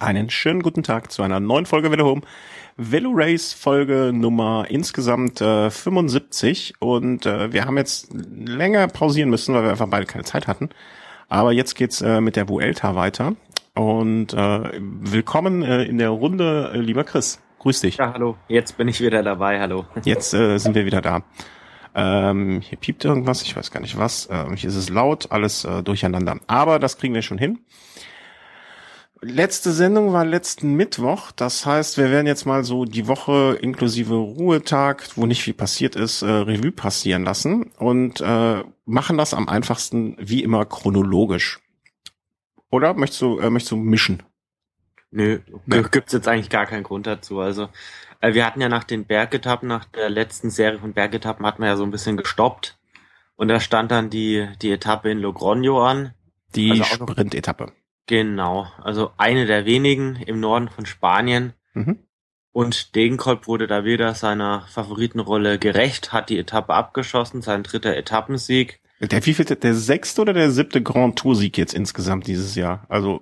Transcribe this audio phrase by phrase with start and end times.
[0.00, 2.22] Einen schönen guten Tag zu einer neuen Folge Velo Home.
[2.78, 9.54] Velo Race Folge Nummer insgesamt äh, 75 und äh, wir haben jetzt länger pausieren müssen,
[9.54, 10.70] weil wir einfach beide keine Zeit hatten.
[11.28, 13.34] Aber jetzt geht's äh, mit der Vuelta weiter
[13.74, 17.38] und äh, willkommen äh, in der Runde, äh, lieber Chris.
[17.58, 17.98] Grüß dich.
[17.98, 18.38] Ja, hallo.
[18.48, 19.60] Jetzt bin ich wieder dabei.
[19.60, 19.84] Hallo.
[20.04, 21.20] Jetzt äh, sind wir wieder da.
[21.94, 24.30] Ähm, hier piept irgendwas, ich weiß gar nicht was.
[24.32, 26.38] Ähm, hier ist es laut, alles äh, durcheinander.
[26.46, 27.58] Aber das kriegen wir schon hin.
[29.22, 31.30] Letzte Sendung war letzten Mittwoch.
[31.32, 35.94] Das heißt, wir werden jetzt mal so die Woche inklusive Ruhetag, wo nicht viel passiert
[35.94, 41.60] ist, äh, Revue passieren lassen und äh, machen das am einfachsten wie immer chronologisch.
[42.70, 44.22] Oder möchtest du, äh, möchtest du mischen?
[45.10, 45.82] Nö, nee.
[45.90, 47.40] gibt's jetzt eigentlich gar keinen Grund dazu.
[47.40, 47.68] Also
[48.20, 51.68] äh, wir hatten ja nach den Bergetappen, nach der letzten Serie von Bergetappen, hatten wir
[51.68, 52.78] ja so ein bisschen gestoppt.
[53.36, 56.14] Und da stand dann die, die Etappe in Logroño an.
[56.54, 57.72] Die also Sprint-Etappe.
[58.10, 61.52] Genau, also eine der wenigen im Norden von Spanien.
[61.74, 62.00] Mhm.
[62.50, 68.80] Und Degenkolb wurde da wieder seiner Favoritenrolle gerecht, hat die Etappe abgeschossen, sein dritter Etappensieg.
[69.00, 72.84] Der wievielte, der sechste oder der siebte Grand Tour Sieg jetzt insgesamt dieses Jahr?
[72.88, 73.20] Also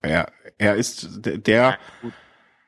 [0.00, 1.78] er, er ist der, der,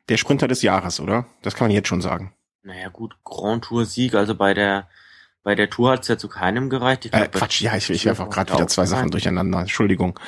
[0.08, 1.26] der Sprinter des Jahres, oder?
[1.42, 2.32] Das kann man jetzt schon sagen.
[2.62, 4.88] Naja gut, Grand Tour Sieg, also bei der
[5.44, 7.04] bei der Tour hat's ja zu keinem gereicht.
[7.04, 9.60] Ich glaub, äh, Quatsch, ja, ich, ich werfe auch gerade wieder zwei Sachen durcheinander.
[9.60, 10.18] Entschuldigung.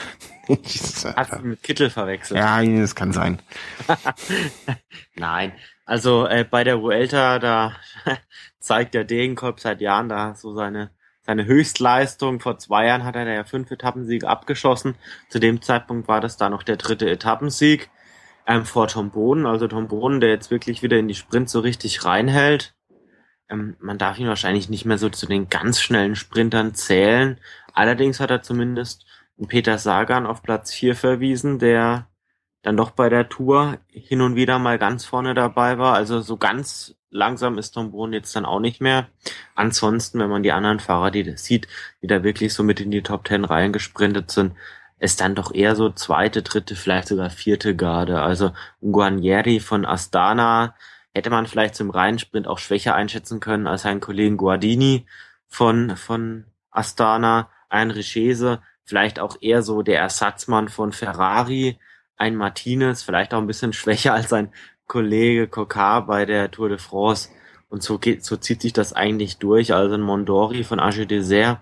[1.17, 2.39] Hast du mit Kittel verwechselt?
[2.39, 3.41] Ja, das kann sein.
[5.15, 5.53] Nein,
[5.85, 7.77] also äh, bei der Vuelta, da
[8.61, 10.91] zeigt der Degenkolb seit Jahren da so seine
[11.27, 12.41] seine Höchstleistung.
[12.41, 14.95] Vor zwei Jahren hat er ja fünf Etappensiege abgeschossen.
[15.29, 17.91] Zu dem Zeitpunkt war das da noch der dritte Etappensieg
[18.47, 19.45] ähm, vor Tom Boden.
[19.45, 22.75] Also Tom Boden, der jetzt wirklich wieder in die Sprint so richtig reinhält.
[23.51, 27.39] Ähm, man darf ihn wahrscheinlich nicht mehr so zu den ganz schnellen Sprintern zählen.
[27.75, 29.05] Allerdings hat er zumindest
[29.49, 32.09] Peter Sagan auf Platz 4 verwiesen, der
[32.63, 35.95] dann doch bei der Tour hin und wieder mal ganz vorne dabei war.
[35.95, 39.09] Also so ganz langsam ist Tom Bohn jetzt dann auch nicht mehr.
[39.55, 41.69] Ansonsten, wenn man die anderen Fahrer, die sieht,
[42.03, 44.55] die da wirklich so mit in die Top 10 Reihen gesprintet sind,
[44.99, 48.23] ist dann doch eher so zweite, dritte, vielleicht sogar vierte Garde.
[48.23, 50.75] Also Guarnieri von Astana,
[51.15, 55.07] hätte man vielleicht zum Reinsprint auch schwächer einschätzen können als seinen Kollegen Guardini
[55.47, 61.79] von, von Astana, ein Richese, vielleicht auch eher so der Ersatzmann von Ferrari,
[62.17, 64.53] ein Martinez, vielleicht auch ein bisschen schwächer als sein
[64.87, 67.29] Kollege Kokar bei der Tour de France.
[67.69, 69.75] Und so geht, so zieht sich das eigentlich durch.
[69.75, 71.59] Also ein Mondori von Age Desert,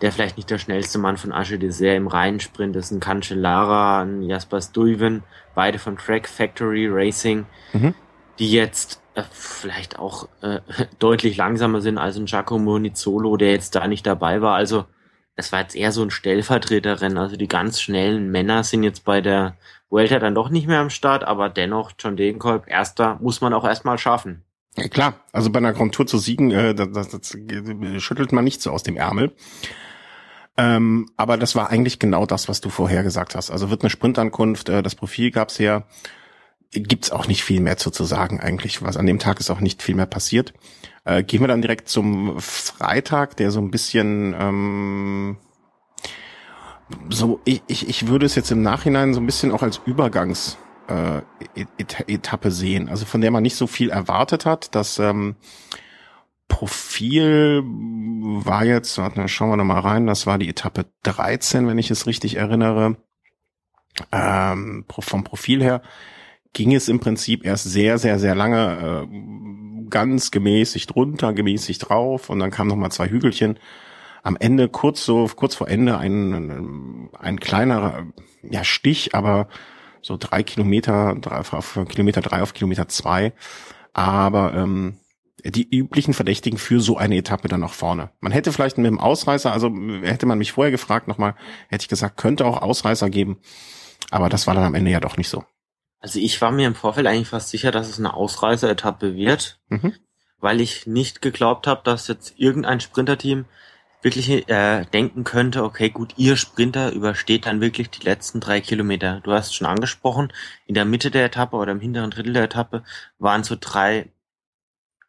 [0.00, 4.22] der vielleicht nicht der schnellste Mann von Age Desert im Reinsprint ist, ein Cancellara, ein
[4.22, 5.24] Jasper Stuyven,
[5.56, 7.46] beide von Track Factory Racing.
[7.72, 7.94] Mhm
[8.38, 10.60] die jetzt äh, vielleicht auch äh,
[10.98, 14.54] deutlich langsamer sind als ein Giacomo Nizzolo, der jetzt da nicht dabei war.
[14.54, 14.84] Also
[15.38, 17.16] es war jetzt eher so ein Stellvertreterrennen.
[17.16, 19.56] Also die ganz schnellen Männer sind jetzt bei der
[19.88, 23.64] Vuelta dann doch nicht mehr am Start, aber dennoch John Degenkolb, erster, muss man auch
[23.64, 24.42] erstmal schaffen.
[24.76, 27.36] Ja, klar, also bei einer Grand Tour zu siegen, äh, das, das, das
[28.02, 29.32] schüttelt man nicht so aus dem Ärmel.
[30.56, 33.52] Ähm, aber das war eigentlich genau das, was du vorher gesagt hast.
[33.52, 35.86] Also wird eine Sprintankunft, äh, das Profil gab's her
[36.72, 38.82] gibt's auch nicht viel mehr zu, zu sagen eigentlich.
[38.82, 40.52] Was an dem Tag ist auch nicht viel mehr passiert.
[41.04, 45.36] Äh, gehen wir dann direkt zum Freitag, der so ein bisschen ähm,
[47.10, 50.56] so, ich, ich, ich würde es jetzt im Nachhinein so ein bisschen auch als Übergangs
[50.88, 51.20] äh,
[52.06, 54.74] Etappe sehen, also von der man nicht so viel erwartet hat.
[54.74, 55.36] Das ähm,
[56.48, 61.78] Profil war jetzt, warte, schauen wir noch mal rein, das war die Etappe 13, wenn
[61.78, 62.96] ich es richtig erinnere.
[64.12, 65.82] Ähm, vom Profil her
[66.58, 72.30] ging es im Prinzip erst sehr, sehr, sehr lange äh, ganz gemäßigt runter, gemäßigt drauf
[72.30, 73.60] und dann kamen nochmal zwei Hügelchen.
[74.24, 78.08] Am Ende, kurz so, kurz vor Ende, ein, ein kleiner
[78.42, 79.46] ja, Stich, aber
[80.02, 83.32] so drei Kilometer, drei, auf Kilometer drei auf Kilometer zwei.
[83.92, 84.98] Aber ähm,
[85.44, 88.10] die üblichen Verdächtigen für so eine Etappe dann auch vorne.
[88.18, 91.36] Man hätte vielleicht mit dem Ausreißer, also hätte man mich vorher gefragt nochmal,
[91.68, 93.38] hätte ich gesagt, könnte auch Ausreißer geben.
[94.10, 95.44] Aber das war dann am Ende ja doch nicht so.
[96.00, 99.94] Also ich war mir im Vorfeld eigentlich fast sicher, dass es eine Ausreißer-Etappe wird, mhm.
[100.38, 103.46] weil ich nicht geglaubt habe, dass jetzt irgendein Sprinterteam
[104.02, 109.20] wirklich äh, denken könnte, okay, gut, ihr Sprinter übersteht dann wirklich die letzten drei Kilometer.
[109.24, 110.32] Du hast schon angesprochen,
[110.66, 112.84] in der Mitte der Etappe oder im hinteren Drittel der Etappe
[113.18, 114.12] waren so drei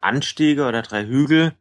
[0.02, 1.54] Anstiege oder drei Hügel.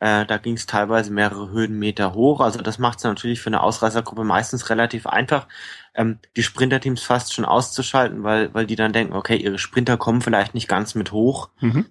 [0.00, 2.40] Äh, da ging es teilweise mehrere Höhenmeter hoch.
[2.40, 5.48] Also das macht es natürlich für eine Ausreißergruppe meistens relativ einfach,
[5.94, 10.20] ähm, die Sprinterteams fast schon auszuschalten, weil, weil die dann denken, okay, ihre Sprinter kommen
[10.20, 11.50] vielleicht nicht ganz mit hoch.
[11.60, 11.86] Mhm.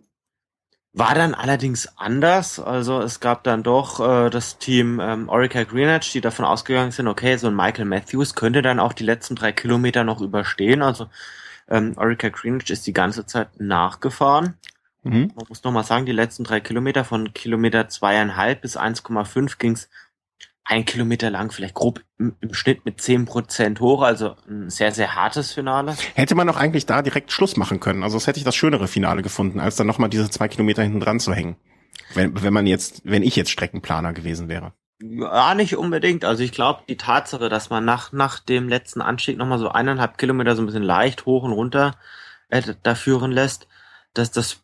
[0.96, 2.60] War dann allerdings anders.
[2.60, 7.08] Also es gab dann doch äh, das Team ähm, Orica Greenwich, die davon ausgegangen sind,
[7.08, 10.84] okay, so ein Michael Matthews könnte dann auch die letzten drei Kilometer noch überstehen.
[10.84, 11.08] Also
[11.68, 14.56] ähm, Orica Greenwich ist die ganze Zeit nachgefahren.
[15.04, 15.32] Mhm.
[15.36, 19.90] Man muss nochmal sagen, die letzten drei Kilometer von Kilometer zweieinhalb bis 1,5 ging's
[20.65, 24.92] ein Kilometer lang, vielleicht grob im, im Schnitt mit zehn Prozent hoch, also ein sehr,
[24.92, 25.95] sehr hartes Finale.
[26.15, 28.04] Hätte man doch eigentlich da direkt Schluss machen können.
[28.04, 31.00] Also das hätte ich das schönere Finale gefunden, als dann nochmal diese zwei Kilometer hinten
[31.00, 31.57] dran zu hängen.
[32.13, 34.74] Wenn, wenn man jetzt, wenn ich jetzt Streckenplaner gewesen wäre.
[35.01, 36.24] Ja, nicht unbedingt.
[36.24, 40.18] Also ich glaube, die Tatsache, dass man nach, nach dem letzten Anstieg nochmal so eineinhalb
[40.18, 41.95] Kilometer so ein bisschen leicht hoch und runter
[42.50, 43.68] äh, da führen lässt,
[44.13, 44.62] dass das,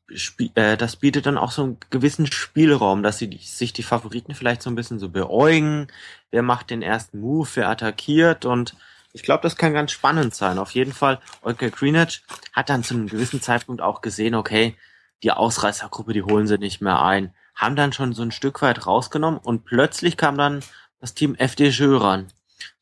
[0.55, 4.61] äh, das bietet dann auch so einen gewissen Spielraum, dass sie sich die Favoriten vielleicht
[4.61, 5.87] so ein bisschen so beäugen.
[6.31, 8.75] Wer macht den ersten Move, wer attackiert und
[9.11, 10.59] ich glaube, das kann ganz spannend sein.
[10.59, 12.21] Auf jeden Fall, Olga Greenwich
[12.53, 14.75] hat dann zu einem gewissen Zeitpunkt auch gesehen, okay,
[15.23, 17.33] die Ausreißergruppe, die holen sie nicht mehr ein.
[17.55, 20.61] Haben dann schon so ein Stück weit rausgenommen und plötzlich kam dann
[21.01, 22.27] das Team FDJ ran.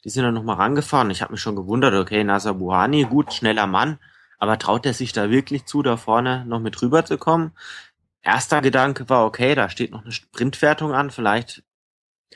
[0.04, 1.10] Die sind dann nochmal rangefahren.
[1.12, 3.98] Ich habe mich schon gewundert, okay, Nasser Buhani, gut, schneller Mann,
[4.38, 7.52] aber traut er sich da wirklich zu, da vorne noch mit rüber zu kommen?
[8.22, 11.64] Erster Gedanke war, okay, da steht noch eine Sprintwertung an, vielleicht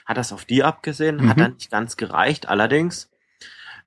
[0.05, 1.29] hat das auf die abgesehen, mhm.
[1.29, 2.47] hat dann nicht ganz gereicht.
[2.47, 3.09] Allerdings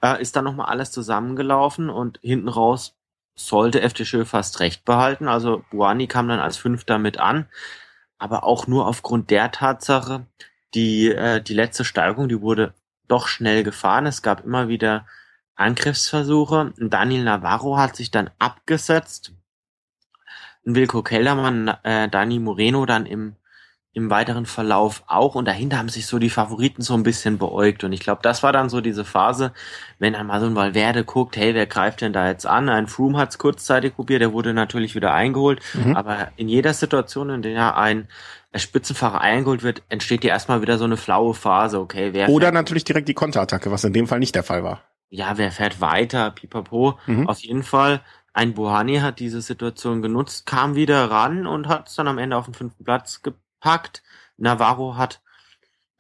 [0.03, 2.97] äh, ist dann nochmal alles zusammengelaufen und hinten raus
[3.35, 5.29] sollte FDJ fast recht behalten.
[5.29, 7.49] Also Buani kam dann als Fünfter mit an,
[8.19, 10.27] aber auch nur aufgrund der Tatsache,
[10.75, 12.75] die, äh, die letzte Steigung, die wurde
[13.09, 14.07] doch schnell gefahren.
[14.07, 15.07] Es gab immer wieder
[15.56, 16.73] Angriffsversuche.
[16.79, 19.33] Daniel Navarro hat sich dann abgesetzt.
[20.65, 23.37] Wilko Kellermann, äh, Dani Moreno dann im,
[23.93, 25.35] im weiteren Verlauf auch.
[25.35, 27.85] Und dahinter haben sich so die Favoriten so ein bisschen beäugt.
[27.85, 29.53] Und ich glaube, das war dann so diese Phase,
[29.99, 32.69] wenn dann mal so ein Valverde guckt, hey, wer greift denn da jetzt an?
[32.69, 35.61] Ein Froome hat es kurzzeitig probiert, der wurde natürlich wieder eingeholt.
[35.75, 35.95] Mhm.
[35.95, 38.09] Aber in jeder Situation, in der ein
[38.56, 42.85] Spitzenfahrer eingeholt wird, entsteht ja erstmal wieder so eine flaue Phase, okay, wer Oder natürlich
[42.85, 44.81] direkt die Konterattacke, was in dem Fall nicht der Fall war
[45.15, 46.99] ja, wer fährt weiter, pipapo.
[47.07, 47.29] Mhm.
[47.29, 48.01] Auf jeden Fall,
[48.33, 52.37] ein Buhani hat diese Situation genutzt, kam wieder ran und hat es dann am Ende
[52.37, 54.03] auf den fünften Platz gepackt.
[54.37, 55.23] Navarro hat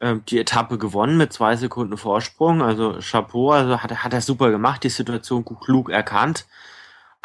[0.00, 2.60] äh, die Etappe gewonnen mit zwei Sekunden Vorsprung.
[2.60, 6.46] Also Chapeau, also hat, hat er super gemacht, die Situation klug erkannt.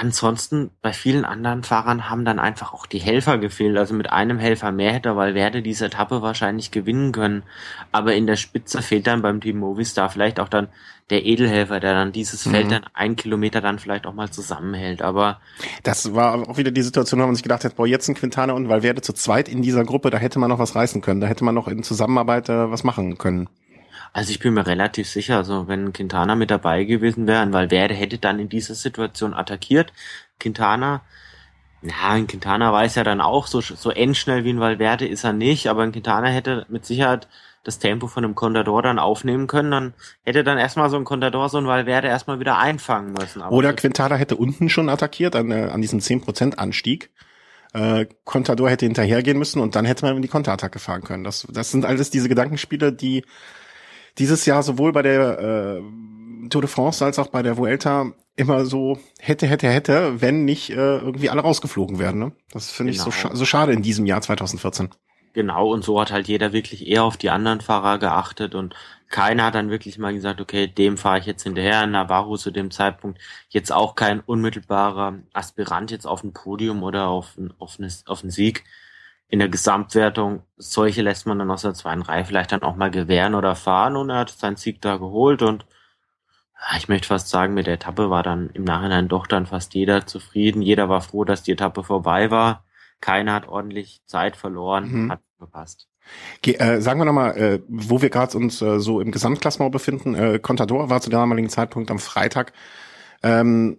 [0.02, 3.78] Ansonsten bei vielen anderen Fahrern haben dann einfach auch die Helfer gefehlt.
[3.78, 7.44] Also mit einem Helfer mehr hätte Valverde diese Etappe wahrscheinlich gewinnen können.
[7.92, 10.70] Aber in der Spitze fehlt dann beim Team Movistar vielleicht auch dann
[11.10, 12.52] der Edelhelfer, der dann dieses mhm.
[12.52, 15.02] Feld dann ein Kilometer dann vielleicht auch mal zusammenhält.
[15.02, 15.42] Aber
[15.84, 18.54] das war auch wieder die Situation, wo man sich gedacht hat, boah, jetzt ein Quintana
[18.54, 21.20] und Valverde zu zweit in dieser Gruppe, da hätte man noch was reißen können.
[21.20, 23.50] Da hätte man noch in Zusammenarbeit äh, was machen können.
[24.14, 27.88] Also ich bin mir relativ sicher, also wenn Quintana mit dabei gewesen wäre, weil wer
[27.90, 29.94] hätte dann in dieser Situation attackiert.
[30.40, 31.02] Quintana,
[31.82, 35.34] ja, ein Quintana weiß ja dann auch, so, so endschnell wie ein Valverde ist er
[35.34, 37.28] nicht, aber ein Quintana hätte mit Sicherheit
[37.64, 41.50] das Tempo von einem Contador dann aufnehmen können, dann hätte dann erstmal so ein Contador
[41.50, 43.42] so ein Valverde erstmal wieder einfangen müssen.
[43.42, 47.12] Aber Oder Quintana hätte unten schon attackiert an, äh, an diesem 10% Anstieg.
[47.74, 51.24] Äh, Contador hätte hinterhergehen müssen und dann hätte man in die Konterattacke fahren können.
[51.24, 53.24] Das, das sind alles diese Gedankenspiele, die
[54.20, 58.66] dieses Jahr sowohl bei der äh, Tour de France als auch bei der Vuelta immer
[58.66, 62.20] so hätte, hätte, hätte, wenn nicht äh, irgendwie alle rausgeflogen werden.
[62.20, 62.32] Ne?
[62.52, 63.08] Das finde genau.
[63.08, 63.34] ich so, genau.
[63.34, 64.90] scha so schade in diesem Jahr 2014.
[65.34, 68.74] Genau, und so hat halt jeder wirklich eher auf die anderen Fahrer geachtet und
[69.10, 71.86] keiner hat dann wirklich mal gesagt, okay, dem fahre ich jetzt hinterher.
[71.86, 73.20] Navarro zu dem Zeitpunkt
[73.50, 78.22] jetzt auch kein unmittelbarer Aspirant jetzt auf ein Podium oder auf, ein, auf, eine, auf
[78.22, 78.64] einen Sieg
[79.30, 82.90] in der Gesamtwertung, solche lässt man dann aus der zweiten Reihe vielleicht dann auch mal
[82.90, 85.66] gewähren oder fahren und er hat seinen Sieg da geholt und
[86.78, 90.06] ich möchte fast sagen, mit der Etappe war dann im Nachhinein doch dann fast jeder
[90.06, 90.62] zufrieden.
[90.62, 92.66] Jeder war froh, dass die Etappe vorbei war.
[93.00, 95.12] Keiner hat ordentlich Zeit verloren, mhm.
[95.12, 95.88] hat gepasst.
[96.38, 100.16] Okay, äh, sagen wir nochmal, äh, wo wir gerade uns äh, so im Gesamtklassement befinden.
[100.16, 102.52] Äh, Contador war zu damaligen Zeitpunkt am Freitag
[103.24, 103.78] ähm,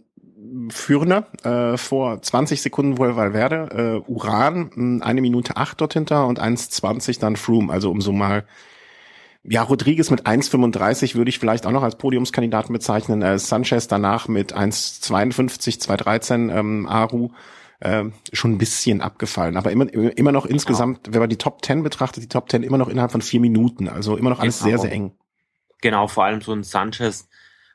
[0.71, 6.41] Führender äh, vor 20 Sekunden wohl Valverde, äh, Uran eine Minute acht dort hinter und
[6.41, 8.45] 1,20 dann Froome, also umso mal
[9.43, 13.23] ja, Rodriguez mit 1,35 würde ich vielleicht auch noch als Podiumskandidaten bezeichnen.
[13.23, 17.31] Äh, Sanchez danach mit 1,52, 2,13, ähm, Aru
[17.81, 19.57] äh, schon ein bisschen abgefallen.
[19.57, 21.15] Aber immer, immer noch insgesamt, genau.
[21.15, 23.89] wenn man die Top 10 betrachtet, die Top 10 immer noch innerhalb von vier Minuten.
[23.89, 24.69] Also immer noch alles genau.
[24.69, 25.13] sehr, sehr eng.
[25.81, 27.29] Genau, vor allem so ein Sanchez,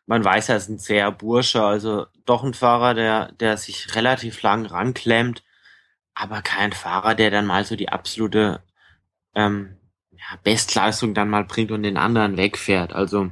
[0.06, 4.42] man weiß, er ist ein sehr Bursche, also doch ein Fahrer, der, der sich relativ
[4.42, 5.44] lang ranklemmt,
[6.14, 8.62] aber kein Fahrer, der dann mal so die absolute
[9.34, 9.78] ähm,
[10.12, 12.94] ja, Bestleistung dann mal bringt und den anderen wegfährt.
[12.94, 13.32] Also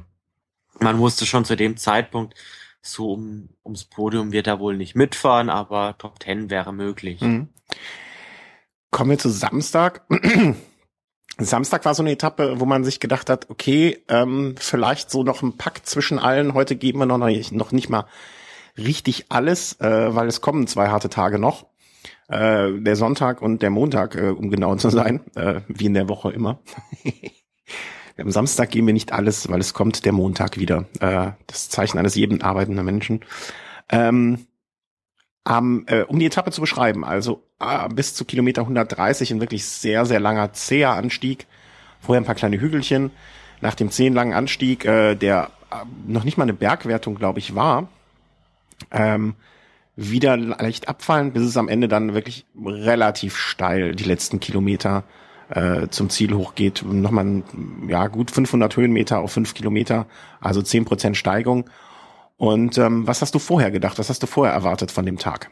[0.80, 2.34] man wusste schon zu dem Zeitpunkt,
[2.82, 7.20] so um, ums Podium wird er wohl nicht mitfahren, aber Top Ten wäre möglich.
[7.20, 7.48] Mhm.
[8.90, 10.04] Kommen wir zu Samstag.
[11.38, 15.42] Samstag war so eine Etappe, wo man sich gedacht hat, okay, ähm, vielleicht so noch
[15.42, 16.54] ein Pakt zwischen allen.
[16.54, 18.06] Heute geben wir noch nicht, noch nicht mal
[18.78, 21.66] richtig alles, äh, weil es kommen zwei harte Tage noch.
[22.28, 26.08] Äh, der Sonntag und der Montag, äh, um genau zu sein, äh, wie in der
[26.08, 26.60] Woche immer.
[28.16, 30.86] Am Samstag geben wir nicht alles, weil es kommt der Montag wieder.
[31.00, 33.24] Äh, das Zeichen eines jeden arbeitenden Menschen.
[33.90, 34.46] Ähm,
[35.48, 39.64] um, äh, um die Etappe zu beschreiben, also äh, bis zu Kilometer 130 ein wirklich
[39.64, 41.46] sehr, sehr langer, zäher Anstieg.
[42.00, 43.10] Vorher ein paar kleine Hügelchen.
[43.60, 47.54] Nach dem zehn langen Anstieg, äh, der äh, noch nicht mal eine Bergwertung, glaube ich,
[47.54, 47.88] war,
[48.90, 49.34] ähm,
[49.96, 55.04] wieder leicht abfallen, bis es am Ende dann wirklich relativ steil die letzten Kilometer
[55.50, 56.84] äh, zum Ziel hochgeht.
[56.84, 57.42] Nochmal
[57.86, 60.06] ja gut 500 Höhenmeter auf 5 Kilometer,
[60.40, 61.70] also 10 Prozent Steigung.
[62.36, 63.98] Und ähm, was hast du vorher gedacht?
[63.98, 65.50] Was hast du vorher erwartet von dem Tag?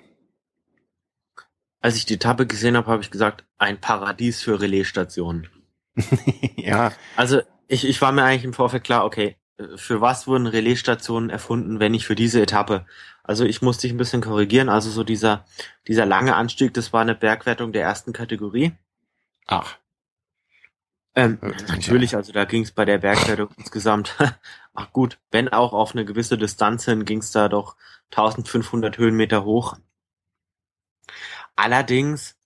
[1.81, 5.49] Als ich die Etappe gesehen habe, habe ich gesagt, ein Paradies für Relaisstationen.
[6.57, 6.93] ja.
[7.17, 9.37] Also ich, ich war mir eigentlich im Vorfeld klar, okay,
[9.77, 12.87] für was wurden Relaisstationen erfunden, wenn nicht für diese Etappe?
[13.23, 14.69] Also ich musste dich ein bisschen korrigieren.
[14.69, 15.45] Also so dieser,
[15.87, 18.73] dieser lange Anstieg, das war eine Bergwertung der ersten Kategorie.
[19.47, 19.77] Ach.
[21.15, 21.39] Ähm,
[21.69, 24.17] natürlich, also da ging es bei der Bergwertung insgesamt,
[24.75, 27.77] ach gut, wenn auch auf eine gewisse Distanz hin, ging es da doch
[28.11, 29.77] 1500 Höhenmeter hoch.
[31.55, 32.37] Allerdings,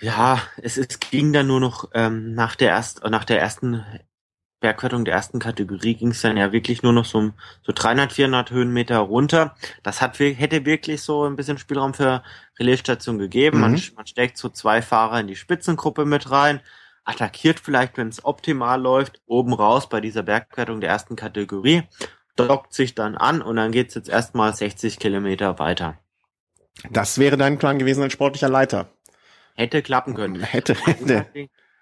[0.00, 3.84] ja, es, es ging dann nur noch ähm, nach der erst, nach der ersten
[4.60, 7.30] Bergwertung der ersten Kategorie ging es dann ja wirklich nur noch so,
[7.62, 9.54] so 300, 400 Höhenmeter runter.
[9.84, 12.24] Das hat, hätte wirklich so ein bisschen Spielraum für
[12.58, 13.58] Relaisstation gegeben.
[13.58, 13.62] Mhm.
[13.62, 16.60] Man, man steckt so zwei Fahrer in die Spitzengruppe mit rein
[17.08, 21.84] attackiert vielleicht, wenn es optimal läuft, oben raus bei dieser Bergwertung der ersten Kategorie,
[22.36, 25.98] dockt sich dann an und dann geht's jetzt erstmal 60 Kilometer weiter.
[26.90, 28.90] Das wäre dein Plan gewesen als sportlicher Leiter.
[29.54, 30.40] Hätte klappen können.
[30.42, 31.26] Hätte, hätte.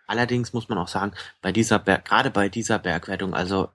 [0.07, 3.69] Allerdings muss man auch sagen, bei dieser Berg, gerade bei dieser Bergwertung, also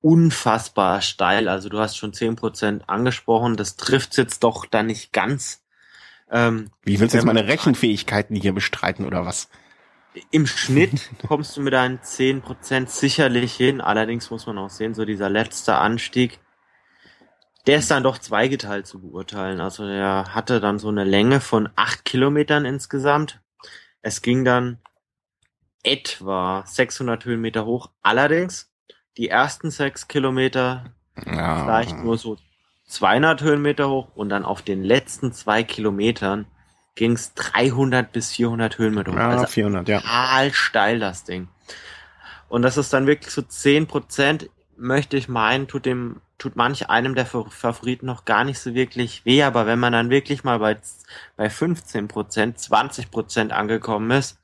[0.00, 1.48] unfassbar steil.
[1.48, 5.64] Also du hast schon zehn Prozent angesprochen, das trifft jetzt doch dann nicht ganz.
[6.30, 9.48] Ähm, Wie willst du jetzt meine Rechenfähigkeiten hier bestreiten oder was?
[10.30, 13.80] Im Schnitt kommst du mit deinen 10% sicherlich hin.
[13.80, 16.40] Allerdings muss man auch sehen, so dieser letzte Anstieg,
[17.66, 19.60] der ist dann doch zweigeteilt zu beurteilen.
[19.60, 23.40] Also der hatte dann so eine Länge von 8 Kilometern insgesamt.
[24.02, 24.78] Es ging dann
[25.82, 27.90] etwa 600 Höhenmeter hoch.
[28.02, 28.72] Allerdings
[29.16, 30.94] die ersten 6 Kilometer
[31.24, 31.64] ja.
[31.64, 32.38] vielleicht nur so
[32.88, 36.46] 200 Höhenmeter hoch und dann auf den letzten zwei Kilometern
[36.96, 39.16] ging es 300 bis 400 Höhenmeter hoch.
[39.16, 40.00] Ja, also 400, ja.
[40.00, 41.48] Total steil das Ding.
[42.48, 46.90] Und das ist dann wirklich so 10 Prozent, möchte ich meinen, tut dem, tut manch
[46.90, 50.58] einem der Favoriten noch gar nicht so wirklich weh, aber wenn man dann wirklich mal
[50.58, 50.76] bei,
[51.36, 54.38] bei 15 Prozent, 20 Prozent angekommen ist,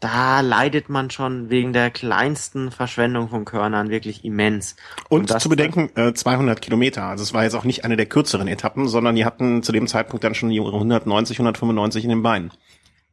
[0.00, 4.76] da leidet man schon wegen der kleinsten Verschwendung von Körnern wirklich immens.
[5.10, 7.04] Und, Und zu bedenken, äh, 200 Kilometer.
[7.04, 9.86] Also es war jetzt auch nicht eine der kürzeren Etappen, sondern die hatten zu dem
[9.86, 12.50] Zeitpunkt dann schon ihre 190, 195 in den Beinen.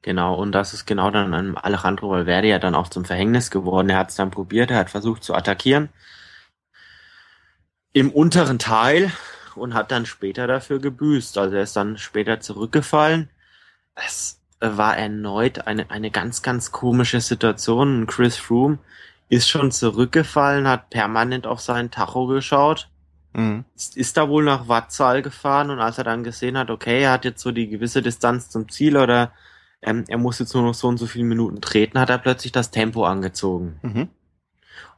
[0.02, 3.90] Genau, und das ist genau dann einem Alejandro Valverde ja dann auch zum Verhängnis geworden.
[3.90, 5.90] Er hat es dann probiert, er hat versucht zu attackieren.
[7.92, 9.12] Im unteren Teil
[9.56, 11.38] und hat dann später dafür gebüßt.
[11.38, 13.30] Also er ist dann später zurückgefallen.
[13.96, 18.08] Es war erneut eine, eine ganz, ganz komische Situation.
[18.08, 18.80] Chris Froome
[19.30, 22.90] ist schon zurückgefallen, hat permanent auf seinen Tacho geschaut,
[23.34, 23.66] mhm.
[23.76, 27.12] ist, ist da wohl nach Wattzahl gefahren und als er dann gesehen hat, okay, er
[27.12, 29.32] hat jetzt so die gewisse Distanz zum Ziel oder
[29.82, 32.52] ähm, er muss jetzt nur noch so und so viele Minuten treten, hat er plötzlich
[32.52, 33.80] das Tempo angezogen.
[33.84, 34.10] Mhm.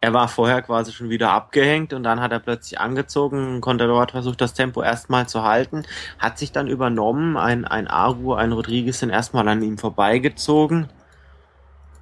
[0.01, 4.11] Er war vorher quasi schon wieder abgehängt und dann hat er plötzlich angezogen, konnte dort
[4.11, 5.83] versucht, das Tempo erstmal zu halten,
[6.17, 10.89] hat sich dann übernommen, ein, ein Aru, ein Rodriguez sind erstmal an ihm vorbeigezogen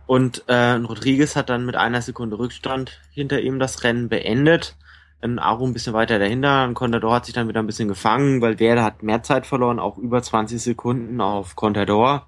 [0.07, 4.75] und äh, Rodriguez hat dann mit einer Sekunde Rückstand hinter ihm das Rennen beendet.
[5.19, 8.41] Ein Aru ein bisschen weiter dahinter, ein Contador hat sich dann wieder ein bisschen gefangen,
[8.41, 12.27] weil der hat mehr Zeit verloren, auch über 20 Sekunden auf Contador.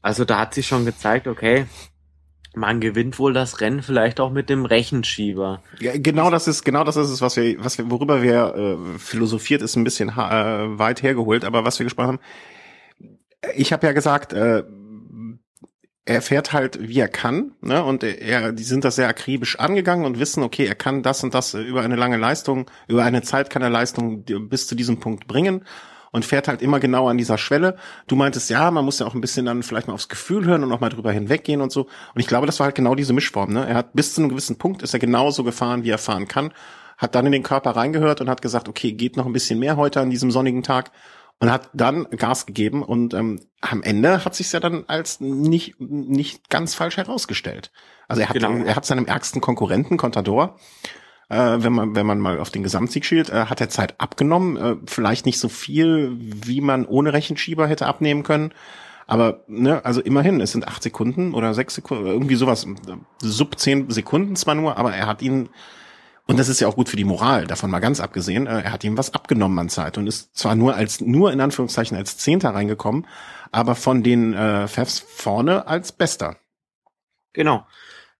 [0.00, 1.66] Also da hat sich schon gezeigt, okay,
[2.54, 5.62] man gewinnt wohl das Rennen vielleicht auch mit dem Rechenschieber.
[5.80, 8.98] Ja, genau das ist genau das ist es, was wir, was wir, worüber wir äh,
[8.98, 12.20] philosophiert, ist ein bisschen äh, weit hergeholt, aber was wir gesprochen haben.
[13.54, 14.64] Ich habe ja gesagt, äh,
[16.04, 17.84] er fährt halt, wie er kann, ne?
[17.84, 21.34] Und er, die sind das sehr akribisch angegangen und wissen, okay, er kann das und
[21.34, 25.26] das über eine lange Leistung, über eine Zeit kann er Leistung bis zu diesem Punkt
[25.26, 25.64] bringen
[26.12, 27.76] und fährt halt immer genau an dieser Schwelle.
[28.06, 30.64] Du meintest, ja, man muss ja auch ein bisschen dann vielleicht mal aufs Gefühl hören
[30.64, 31.82] und auch mal drüber hinweggehen und so.
[31.82, 33.52] Und ich glaube, das war halt genau diese Mischform.
[33.52, 33.66] Ne?
[33.68, 36.52] Er hat bis zu einem gewissen Punkt ist er genauso gefahren, wie er fahren kann,
[36.96, 39.76] hat dann in den Körper reingehört und hat gesagt, okay, geht noch ein bisschen mehr
[39.76, 40.90] heute an diesem sonnigen Tag.
[41.40, 45.78] und hat dann Gas gegeben und ähm, am Ende hat sich ja dann als nicht
[45.78, 47.70] nicht ganz falsch herausgestellt.
[48.08, 48.50] Also er hat genau.
[48.50, 50.58] er hat seinem ärgsten Konkurrenten Contador
[51.36, 54.76] wenn man wenn man mal auf den Gesamtsieg schielt, äh, hat er Zeit abgenommen, äh,
[54.86, 58.52] vielleicht nicht so viel, wie man ohne Rechenschieber hätte abnehmen können.
[59.06, 62.66] Aber, ne, also immerhin, es sind acht Sekunden oder sechs Sekunden, irgendwie sowas,
[63.20, 65.48] sub zehn Sekunden zwar nur, aber er hat ihn
[66.28, 68.46] und das ist ja auch gut für die Moral, davon mal ganz abgesehen.
[68.46, 71.40] Äh, er hat ihm was abgenommen an Zeit und ist zwar nur als, nur in
[71.40, 73.06] Anführungszeichen als Zehnter reingekommen,
[73.50, 76.36] aber von den äh, Fefs vorne als Bester.
[77.32, 77.66] Genau.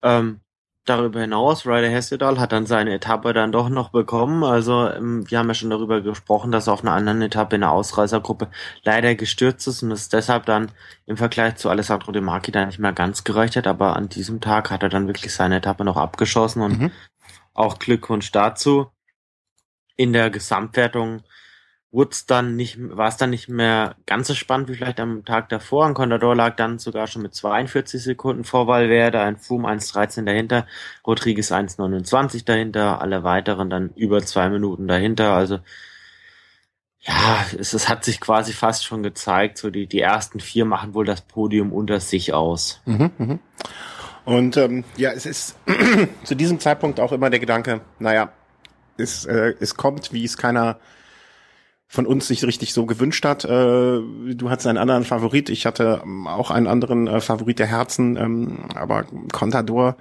[0.01, 0.41] Ähm,
[0.89, 4.43] darüber hinaus, Ryder Hessedal hat dann seine Etappe dann doch noch bekommen.
[4.43, 7.61] Also ähm, wir haben ja schon darüber gesprochen, dass er auf einer anderen Etappe in
[7.61, 8.49] der Ausreißergruppe
[8.83, 10.71] leider gestürzt ist und es deshalb dann
[11.05, 13.67] im Vergleich zu Alessandro De Marchi dann nicht mehr ganz gereicht hat.
[13.67, 16.91] Aber an diesem Tag hat er dann wirklich seine Etappe noch abgeschossen und mhm.
[17.53, 18.89] Auch Glückwunsch dazu.
[19.97, 21.23] In der Gesamtwertung
[21.91, 25.49] wurde dann nicht, war es dann nicht mehr ganz so spannend wie vielleicht am Tag
[25.49, 25.87] davor.
[25.87, 30.67] Ein Contador lag dann sogar schon mit 42 Sekunden vor Valverde, ein Fum 1,13 dahinter,
[31.05, 35.33] Rodriguez 1,29 dahinter, alle weiteren dann über zwei Minuten dahinter.
[35.33, 35.59] Also
[37.01, 40.93] ja, es, es hat sich quasi fast schon gezeigt, so die, die ersten vier machen
[40.93, 42.81] wohl das Podium unter sich aus.
[42.85, 43.39] Mhm, mh.
[44.25, 45.57] Und ähm, ja, es ist
[46.23, 48.31] zu diesem Zeitpunkt auch immer der Gedanke, naja,
[48.97, 50.77] es, äh, es kommt, wie es keiner
[51.91, 53.45] von uns sich richtig so gewünscht hat.
[53.45, 57.65] Äh, du hattest einen anderen Favorit, ich hatte ähm, auch einen anderen äh, Favorit der
[57.65, 59.97] Herzen, ähm, aber Contador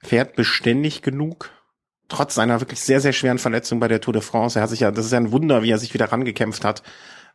[0.00, 1.50] fährt beständig genug,
[2.06, 4.60] trotz seiner wirklich sehr, sehr schweren Verletzung bei der Tour de France.
[4.60, 6.84] Er hat sich ja, das ist ja ein Wunder, wie er sich wieder rangekämpft hat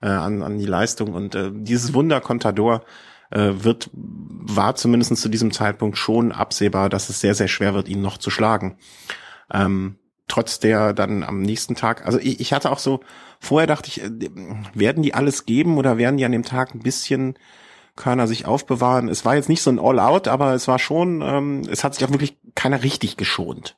[0.02, 1.14] äh, an, an die Leistung.
[1.14, 2.84] Und dieses Wunder Contador
[3.32, 8.02] wird, war zumindest zu diesem Zeitpunkt schon absehbar, dass es sehr, sehr schwer wird, ihn
[8.02, 8.78] noch zu schlagen.
[9.52, 13.02] Ähm, trotz der dann am nächsten Tag, also ich, ich hatte auch so,
[13.40, 14.10] vorher dachte ich, äh,
[14.74, 17.38] werden die alles geben oder werden die an dem Tag ein bisschen
[17.96, 19.10] Körner sich aufbewahren?
[19.10, 22.06] Es war jetzt nicht so ein All-Out, aber es war schon, ähm, es hat sich
[22.06, 23.78] auch wirklich keiner richtig geschont.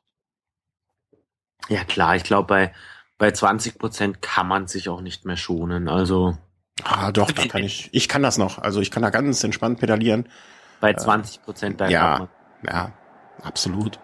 [1.68, 2.74] Ja klar, ich glaube bei
[3.18, 5.88] bei 20 Prozent kann man sich auch nicht mehr schonen.
[5.88, 6.38] Also
[6.84, 7.90] Ah, doch, da kann ich.
[7.94, 8.60] Ich kann das noch.
[8.60, 10.28] Also ich kann da ganz entspannt pedalieren.
[10.82, 12.28] Bei 20 Prozent äh, Ja,
[12.68, 12.92] ja,
[13.42, 14.00] absolut.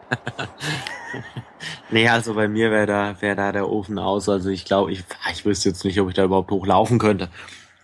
[1.89, 4.29] nee, also bei mir wäre da, wäre da der Ofen aus.
[4.29, 7.29] Also ich glaube, ich, ich wüsste jetzt nicht, ob ich da überhaupt hochlaufen könnte.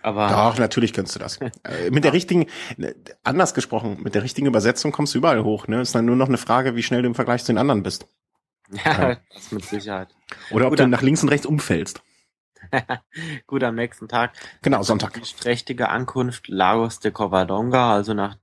[0.02, 1.36] Aber Doch, natürlich könntest du das.
[1.64, 5.66] äh, mit der richtigen, ne, anders gesprochen, mit der richtigen Übersetzung kommst du überall hoch.
[5.66, 5.80] Ne?
[5.80, 8.06] Ist dann nur noch eine Frage, wie schnell du im Vergleich zu den anderen bist.
[8.84, 10.14] Ja, das mit Sicherheit.
[10.50, 12.02] Oder ob Gut, du nach links und rechts umfällst.
[13.46, 14.32] Gut, am nächsten Tag.
[14.60, 15.18] Genau, Sonntag.
[15.40, 17.94] Trächtige Ankunft Lagos de Covadonga.
[17.94, 18.36] Also nach,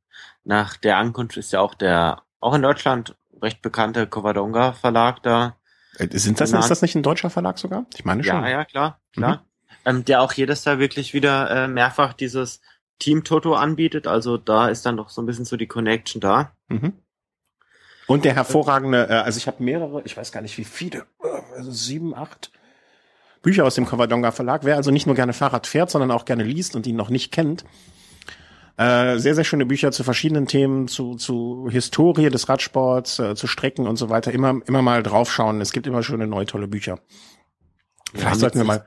[0.44, 5.58] nach der Ankunft ist ja auch der, auch in Deutschland recht bekannte Covadonga Verlag da.
[5.98, 7.86] Äh, sind das, ist das nicht ein deutscher Verlag sogar?
[7.96, 8.44] Ich meine schon.
[8.44, 9.38] Ja, ja, klar, klar.
[9.38, 9.40] Mhm.
[9.86, 12.62] Ähm, der auch jedes Jahr wirklich wieder äh, mehrfach dieses
[13.00, 14.08] Team Toto anbietet.
[14.08, 16.54] Also da ist dann doch so ein bisschen so die Connection da.
[16.68, 16.94] Mhm.
[18.08, 21.06] Und der hervorragende, äh, also ich habe mehrere, ich weiß gar nicht wie viele,
[21.56, 22.52] also sieben, acht
[23.42, 24.64] Bücher aus dem Covadonga Verlag.
[24.64, 27.32] Wer also nicht nur gerne Fahrrad fährt, sondern auch gerne liest und ihn noch nicht
[27.32, 27.66] kennt,
[28.78, 33.48] äh, sehr, sehr schöne Bücher zu verschiedenen Themen, zu, zu Historie des Radsports, äh, zu
[33.48, 34.32] Strecken und so weiter.
[34.34, 35.62] Immer, immer mal draufschauen.
[35.62, 37.00] Es gibt immer schöne neue, tolle Bücher.
[38.12, 38.86] Vielleicht ja, sollten wir mal,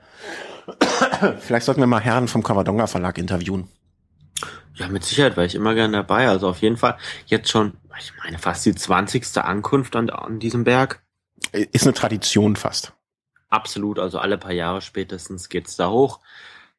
[1.39, 3.67] vielleicht sollten wir mal Herren vom Covadonga Verlag interviewen.
[4.75, 6.29] Ja, mit Sicherheit wäre ich immer gerne dabei.
[6.29, 10.63] Also auf jeden Fall jetzt schon, ich meine, fast die zwanzigste Ankunft an, an diesem
[10.63, 11.03] Berg.
[11.51, 12.93] Ist eine Tradition fast.
[13.49, 16.19] Absolut, also alle paar Jahre spätestens geht's da hoch.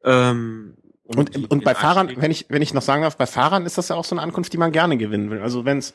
[0.05, 0.77] Ähm,
[1.11, 3.67] und, und, die, und bei Fahrern, wenn ich, wenn ich noch sagen darf, bei Fahrern
[3.67, 5.43] ist das ja auch so eine Ankunft, die man gerne gewinnen will.
[5.43, 5.93] Also wenn's,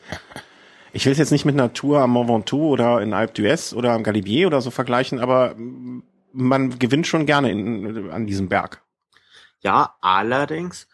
[0.91, 3.73] ich will es jetzt nicht mit einer Tour am Mont Ventoux oder in Alpe d'Huez
[3.73, 5.55] oder am Galibier oder so vergleichen, aber
[6.33, 8.81] man gewinnt schon gerne in, an diesem Berg.
[9.61, 10.87] Ja, allerdings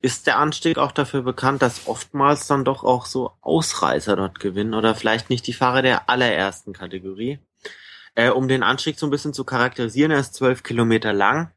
[0.00, 4.74] ist der Anstieg auch dafür bekannt, dass oftmals dann doch auch so Ausreißer dort gewinnen
[4.74, 7.38] oder vielleicht nicht die Fahrer der allerersten Kategorie.
[8.16, 11.52] Äh, um den Anstieg so ein bisschen zu charakterisieren, er ist zwölf Kilometer lang,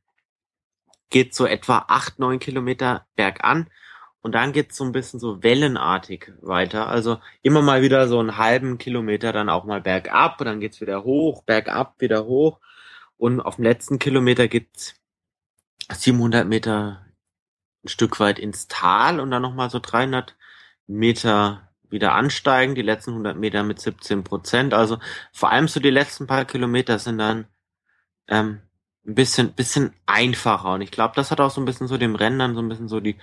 [1.12, 3.69] geht so etwa acht, neun Kilometer bergan
[4.21, 6.88] und dann geht's so ein bisschen so wellenartig weiter.
[6.88, 10.82] Also immer mal wieder so einen halben Kilometer dann auch mal bergab und dann geht's
[10.82, 12.60] wieder hoch, bergab, wieder hoch.
[13.17, 14.95] Und auf dem letzten Kilometer geht's
[15.91, 17.06] 700 Meter
[17.84, 20.36] ein Stück weit ins Tal und dann nochmal so 300
[20.88, 24.74] Meter wieder ansteigen, die letzten 100 Meter mit 17 Prozent.
[24.74, 25.00] Also
[25.34, 27.47] vor allem so die letzten paar Kilometer sind dann
[28.28, 28.62] ähm,
[29.06, 30.74] ein bisschen, bisschen einfacher.
[30.74, 32.70] Und ich glaube, das hat auch so ein bisschen so dem Rennen dann so ein
[32.70, 33.18] bisschen so die,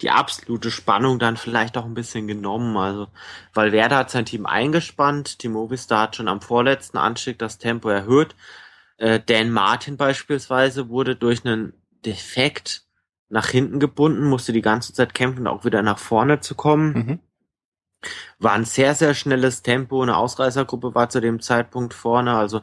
[0.00, 2.76] die absolute Spannung dann vielleicht auch ein bisschen genommen.
[2.76, 3.08] Also,
[3.54, 7.88] weil Werder hat sein Team eingespannt, die Movistar hat schon am vorletzten Anstieg das Tempo
[7.88, 8.34] erhöht.
[8.98, 11.72] Äh, Dan Martin beispielsweise wurde durch einen
[12.04, 12.84] defekt
[13.28, 16.92] nach hinten gebunden, musste die ganze Zeit kämpfen, auch wieder nach vorne zu kommen.
[16.92, 17.18] Mhm.
[18.38, 20.02] War ein sehr, sehr schnelles Tempo.
[20.02, 22.34] Eine Ausreißergruppe war zu dem Zeitpunkt vorne.
[22.34, 22.60] Also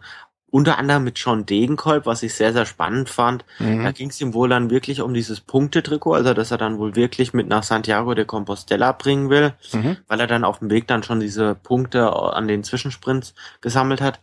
[0.51, 3.45] unter anderem mit John Degenkolb, was ich sehr, sehr spannend fand.
[3.59, 3.83] Mhm.
[3.83, 6.95] Da ging es ihm wohl dann wirklich um dieses Punktetrikot, also dass er dann wohl
[6.95, 9.97] wirklich mit nach Santiago de Compostela bringen will, mhm.
[10.07, 14.19] weil er dann auf dem Weg dann schon diese Punkte an den Zwischensprints gesammelt hat.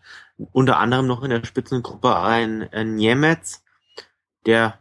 [0.52, 3.62] Unter anderem noch in der Spitzengruppe ein, ein Niemetz,
[4.44, 4.78] der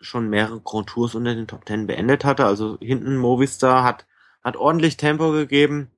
[0.00, 2.44] schon mehrere Grand Tours unter den Top Ten beendet hatte.
[2.44, 4.06] Also hinten Movistar hat,
[4.42, 5.90] hat ordentlich Tempo gegeben.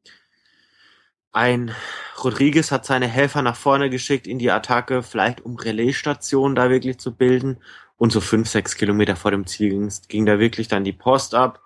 [1.33, 1.75] Ein
[2.23, 6.99] Rodriguez hat seine Helfer nach vorne geschickt in die Attacke, vielleicht um Relaisstationen da wirklich
[6.99, 7.59] zu bilden.
[7.97, 11.35] Und so fünf, sechs Kilometer vor dem Ziel ging, ging da wirklich dann die Post
[11.35, 11.61] ab.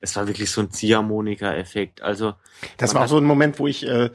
[0.00, 2.02] Es war wirklich so ein Ziehharmonika-Effekt.
[2.02, 2.34] Also
[2.76, 4.10] das war auch so ein Moment, wo ich äh,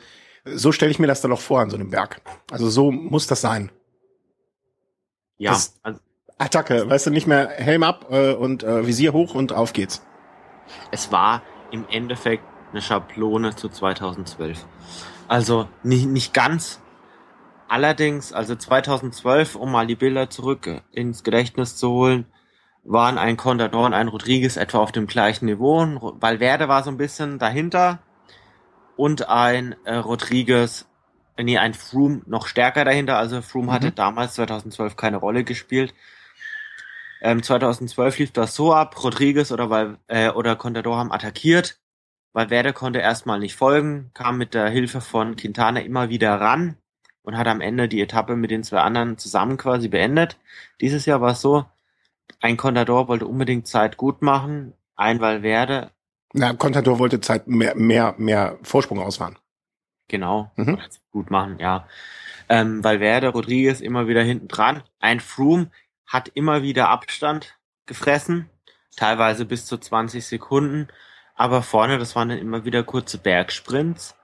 [0.46, 2.22] so stelle ich mir das dann auch vor an so einem Berg.
[2.52, 3.72] Also so muss das sein.
[5.38, 5.52] Ja.
[5.52, 6.00] Das, also,
[6.38, 10.06] Attacke, weißt du, nicht mehr Helm ab äh, und äh, Visier hoch und auf geht's.
[10.92, 14.66] Es war im Endeffekt eine Schablone zu 2012.
[15.28, 16.82] Also nicht, nicht ganz.
[17.68, 22.26] Allerdings, also 2012, um mal die Bilder zurück ins Gedächtnis zu holen,
[22.84, 26.14] waren ein Contador und ein Rodriguez etwa auf dem gleichen Niveau.
[26.20, 28.00] Valverde war so ein bisschen dahinter
[28.96, 30.86] und ein äh, Rodriguez,
[31.38, 33.18] nee, ein Froome noch stärker dahinter.
[33.18, 33.72] Also Froome mhm.
[33.72, 35.96] hatte damals 2012 keine Rolle gespielt.
[37.22, 41.80] Ähm, 2012 lief das so ab, Rodriguez oder, Val äh, oder Contador haben attackiert.
[42.36, 46.76] Valverde konnte erstmal nicht folgen, kam mit der Hilfe von Quintana immer wieder ran
[47.22, 50.38] und hat am Ende die Etappe mit den zwei anderen zusammen quasi beendet.
[50.82, 51.64] Dieses Jahr war es so,
[52.42, 55.92] ein Contador wollte unbedingt Zeit gut machen, ein Valverde.
[56.34, 59.40] Na, Contador wollte Zeit mehr, mehr, mehr Vorsprung ausfahren.
[60.10, 60.78] Genau, mhm.
[61.12, 61.88] gut machen, ja.
[62.50, 64.84] Ähm, Valverde, Rodriguez immer wieder hinten dran.
[65.00, 65.72] Ein Froome
[66.06, 68.50] hat immer wieder Abstand gefressen,
[68.98, 70.90] teilweise bis zu 20 Sekunden.
[71.36, 74.16] Aber vorne, das waren dann immer wieder kurze Bergsprints.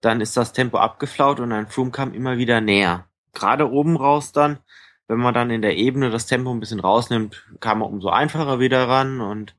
[0.00, 3.06] Dann ist das Tempo abgeflaut und ein Froome kam immer wieder näher.
[3.32, 4.58] Gerade oben raus dann,
[5.08, 8.58] wenn man dann in der Ebene das Tempo ein bisschen rausnimmt, kam er umso einfacher
[8.58, 9.54] wieder ran und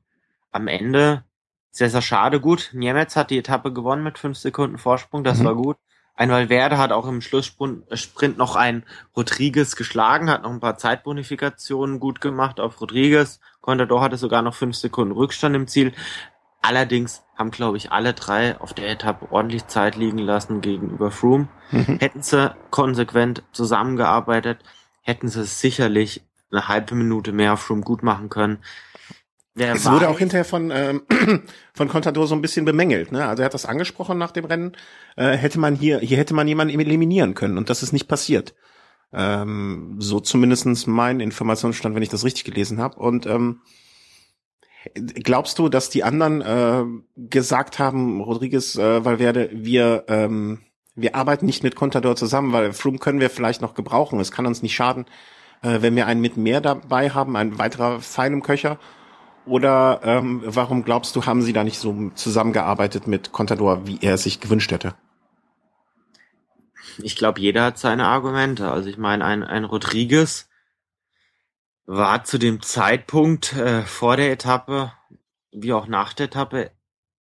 [0.52, 1.24] am Ende
[1.70, 2.40] sehr, sehr schade.
[2.40, 5.44] Gut, Niemetz hat die Etappe gewonnen mit fünf Sekunden Vorsprung, das mhm.
[5.44, 5.76] war gut.
[6.14, 8.84] Ein Valverde hat auch im Schlusssprint noch ein
[9.16, 13.38] Rodriguez geschlagen, hat noch ein paar Zeitbonifikationen gut gemacht auf Rodriguez.
[13.60, 15.92] Contador hatte sogar noch fünf Sekunden Rückstand im Ziel.
[16.60, 21.48] Allerdings haben, glaube ich, alle drei auf der Etappe ordentlich Zeit liegen lassen gegenüber Froome.
[21.70, 21.98] Mhm.
[21.98, 24.58] Hätten sie konsequent zusammengearbeitet,
[25.02, 28.58] hätten sie sicherlich eine halbe Minute mehr auf Froome gut machen können.
[29.54, 31.02] Wer es wurde auch hinterher von, ähm,
[31.74, 33.10] von Contador so ein bisschen bemängelt.
[33.10, 33.26] Ne?
[33.26, 34.76] Also er hat das angesprochen nach dem Rennen.
[35.16, 38.54] Äh, hätte man hier, hier hätte man jemanden eliminieren können und das ist nicht passiert.
[39.12, 43.00] Ähm, so zumindestens mein Informationsstand, wenn ich das richtig gelesen habe.
[43.00, 43.62] Und ähm,
[44.94, 46.84] Glaubst du, dass die anderen äh,
[47.28, 50.60] gesagt haben, Rodriguez, äh, Valverde, wir ähm,
[50.98, 54.18] wir arbeiten nicht mit Contador zusammen, weil Froome können wir vielleicht noch gebrauchen.
[54.18, 55.06] Es kann uns nicht schaden,
[55.62, 58.78] äh, wenn wir einen mit mehr dabei haben, ein weiterer Pfeil im Köcher.
[59.46, 64.14] Oder ähm, warum glaubst du, haben sie da nicht so zusammengearbeitet mit Contador, wie er
[64.14, 64.94] es sich gewünscht hätte?
[67.00, 68.70] Ich glaube, jeder hat seine Argumente.
[68.70, 70.47] Also ich meine, ein, ein Rodriguez
[71.88, 74.92] war zu dem Zeitpunkt äh, vor der Etappe
[75.50, 76.70] wie auch nach der Etappe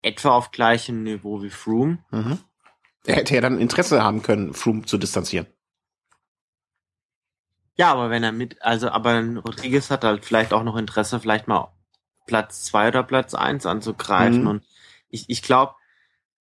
[0.01, 1.99] etwa auf gleichem Niveau wie Froome.
[2.12, 2.39] Mhm.
[3.06, 5.47] Er hätte ja dann Interesse haben können, Froome zu distanzieren.
[7.75, 11.47] Ja, aber wenn er mit, also aber Rodriguez hat halt vielleicht auch noch Interesse, vielleicht
[11.47, 11.71] mal
[12.25, 14.41] Platz zwei oder Platz eins anzugreifen.
[14.41, 14.47] Mhm.
[14.47, 14.63] Und
[15.08, 15.75] ich, ich glaube,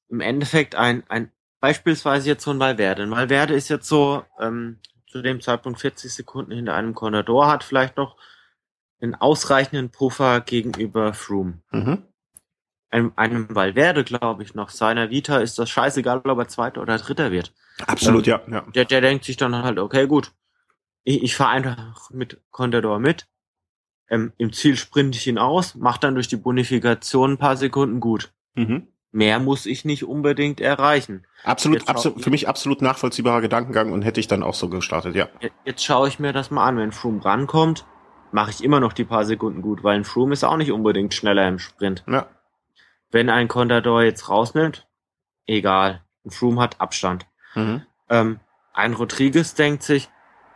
[0.08, 3.04] im Endeffekt ein, ein beispielsweise jetzt so ein Valverde.
[3.04, 7.64] Ein Valverde ist jetzt so ähm, zu dem Zeitpunkt 40 Sekunden hinter einem Contador, hat
[7.64, 8.16] vielleicht noch
[9.00, 11.60] einen ausreichenden Puffer gegenüber Froome.
[11.70, 12.02] Mhm.
[12.90, 16.98] Einem, einem Valverde, glaube ich, noch seiner Vita ist das scheißegal, ob er Zweiter oder
[16.98, 17.52] Dritter wird.
[17.86, 18.52] Absolut, ähm, ja.
[18.56, 18.60] ja.
[18.74, 20.32] Der, der denkt sich dann halt, okay, gut,
[21.02, 23.26] ich, ich fahre einfach mit Contador mit.
[24.08, 28.00] Ähm, Im Ziel sprinte ich ihn aus, mach dann durch die Bonifikation ein paar Sekunden
[28.00, 28.32] gut.
[28.54, 31.26] Mhm mehr muss ich nicht unbedingt erreichen.
[31.44, 35.28] Absolut, absolut, für mich absolut nachvollziehbarer Gedankengang und hätte ich dann auch so gestartet, ja.
[35.64, 36.76] Jetzt schaue ich mir das mal an.
[36.76, 37.86] Wenn Froome rankommt,
[38.32, 41.14] mache ich immer noch die paar Sekunden gut, weil ein Froome ist auch nicht unbedingt
[41.14, 42.04] schneller im Sprint.
[42.06, 42.26] Ja.
[43.10, 44.86] Wenn ein Contador jetzt rausnimmt,
[45.46, 46.02] egal.
[46.24, 47.26] Ein Froome hat Abstand.
[47.54, 47.82] Mhm.
[48.10, 48.40] Ähm,
[48.72, 50.10] ein Rodriguez denkt sich,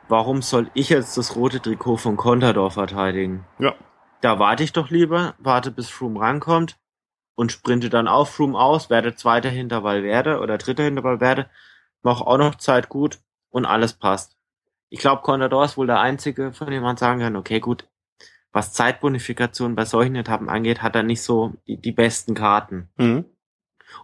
[0.08, 3.46] warum soll ich jetzt das rote Trikot von Contador verteidigen?
[3.58, 3.74] Ja.
[4.20, 6.76] Da warte ich doch lieber, warte bis Froome rankommt,
[7.34, 11.48] und sprinte dann auf Froome aus, werde Zweiter hinter Valverde oder Dritter hinter Valverde,
[12.02, 13.18] mache auch noch Zeit gut
[13.50, 14.36] und alles passt.
[14.88, 17.86] Ich glaube, Contador ist wohl der einzige, von dem man sagen kann, okay, gut,
[18.52, 22.88] was Zeitbonifikation bei solchen Etappen angeht, hat er nicht so die, die besten Karten.
[22.96, 23.24] Mhm.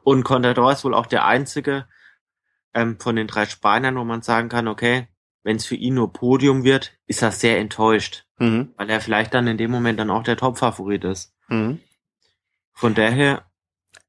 [0.03, 1.87] Und Contador ist wohl auch der einzige
[2.75, 5.09] ähm, von den drei Spaniern, wo man sagen kann, okay,
[5.43, 8.73] wenn es für ihn nur Podium wird, ist er sehr enttäuscht, Mhm.
[8.77, 11.35] weil er vielleicht dann in dem Moment dann auch der Top-Favorit ist.
[11.49, 11.81] Mhm.
[12.77, 13.43] Von daher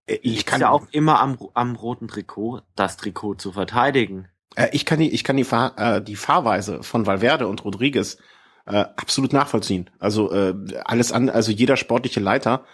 [0.08, 4.27] Äh, Ich ist kann ja auch immer am, am roten Trikot, das Trikot zu verteidigen.
[4.56, 8.17] Äh, ich kann die, ich kann die, Fahr, äh, die Fahrweise von Valverde und Rodriguez
[8.65, 9.89] äh, absolut nachvollziehen.
[9.99, 10.53] Also äh,
[10.84, 12.65] alles an, also jeder sportliche Leiter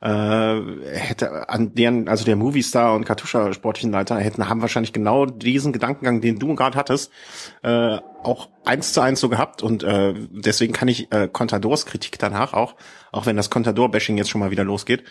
[0.00, 0.60] äh,
[0.92, 5.72] hätte an deren, also der Movistar und Katusha sportlichen Leiter hätten haben wahrscheinlich genau diesen
[5.72, 7.12] Gedankengang, den du gerade hattest,
[7.62, 12.18] äh, auch eins zu eins so gehabt und äh, deswegen kann ich äh, Contadors Kritik
[12.18, 12.74] danach auch,
[13.12, 15.04] auch wenn das Contador-Bashing jetzt schon mal wieder losgeht,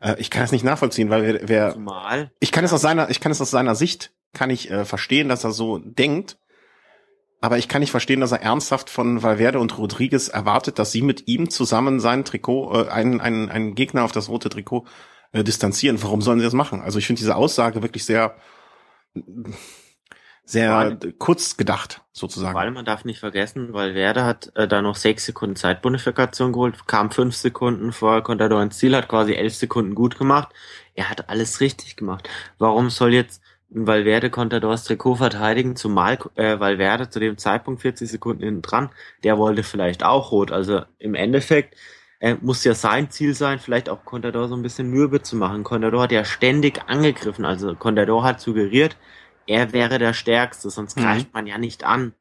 [0.00, 3.10] äh, ich kann es nicht nachvollziehen, weil wer, wer Zumal, ich kann es aus seiner,
[3.10, 6.38] ich kann es aus seiner Sicht, kann ich äh, verstehen, dass er so denkt.
[7.42, 11.00] Aber ich kann nicht verstehen, dass er ernsthaft von Valverde und Rodriguez erwartet, dass sie
[11.00, 14.86] mit ihm zusammen sein Trikot, äh, einen, einen, einen Gegner auf das rote Trikot
[15.32, 16.02] äh, distanzieren.
[16.02, 16.82] Warum sollen sie das machen?
[16.82, 18.36] Also ich finde diese Aussage wirklich sehr,
[20.50, 22.54] sehr Weil- kurz gedacht, sozusagen.
[22.54, 26.86] weil man darf nicht vergessen, weil Werder hat äh, da noch sechs Sekunden Zeitbonifikation geholt,
[26.86, 30.48] kam fünf Sekunden vor Contador ins Ziel, hat quasi elf Sekunden gut gemacht.
[30.94, 32.28] Er hat alles richtig gemacht.
[32.58, 38.42] Warum soll jetzt Valverde Contadors Trikot verteidigen, zumal äh, Valverde zu dem Zeitpunkt 40 Sekunden
[38.42, 38.90] hinten dran,
[39.22, 40.50] der wollte vielleicht auch rot.
[40.50, 41.76] Also im Endeffekt
[42.18, 45.62] äh, muss ja sein Ziel sein, vielleicht auch Contador so ein bisschen mürbe zu machen.
[45.62, 48.96] Contador hat ja ständig angegriffen, also Contador hat suggeriert,
[49.50, 51.02] er wäre der Stärkste, sonst Mhm.
[51.02, 52.14] greift man ja nicht an.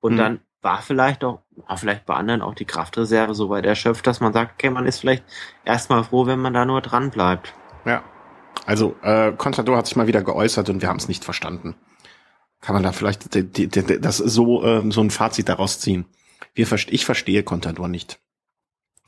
[0.00, 0.16] Und Mhm.
[0.18, 4.20] dann war vielleicht auch, war vielleicht bei anderen auch die Kraftreserve so weit erschöpft, dass
[4.20, 5.24] man sagt, okay, man ist vielleicht
[5.64, 7.54] erstmal froh, wenn man da nur dran bleibt.
[7.84, 8.02] Ja.
[8.66, 11.74] Also äh, Contador hat sich mal wieder geäußert und wir haben es nicht verstanden.
[12.60, 16.04] Kann man da vielleicht die, die, die, das so ähm, so ein Fazit daraus ziehen?
[16.54, 18.20] Wir ich verstehe Contador nicht.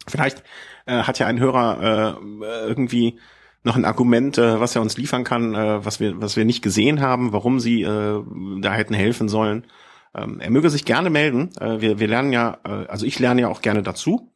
[0.09, 0.43] Vielleicht
[0.87, 3.21] äh, hat ja ein Hörer äh, irgendwie
[3.65, 6.63] noch ein Argument, äh, was er uns liefern kann, äh, was wir was wir nicht
[6.63, 8.23] gesehen haben, warum sie äh,
[8.61, 9.67] da hätten helfen sollen.
[10.15, 11.51] Ähm, er möge sich gerne melden.
[11.59, 14.33] Äh, wir wir lernen ja, äh, also ich lerne ja auch gerne dazu.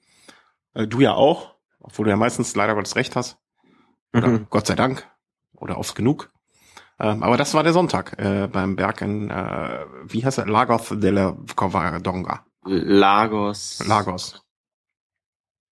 [0.74, 3.38] Äh, du ja auch, obwohl du ja meistens leider Gottes recht hast.
[4.14, 4.46] Oder Mhm.
[4.50, 5.06] Gott sei Dank.
[5.56, 6.30] Oder oft genug.
[6.98, 10.46] Ähm, aber das war der Sonntag äh, beim Berg in, äh, wie heißt er?
[10.46, 12.44] Lagos de la Covadonga.
[12.64, 13.84] Lagos.
[13.86, 14.42] Lagos.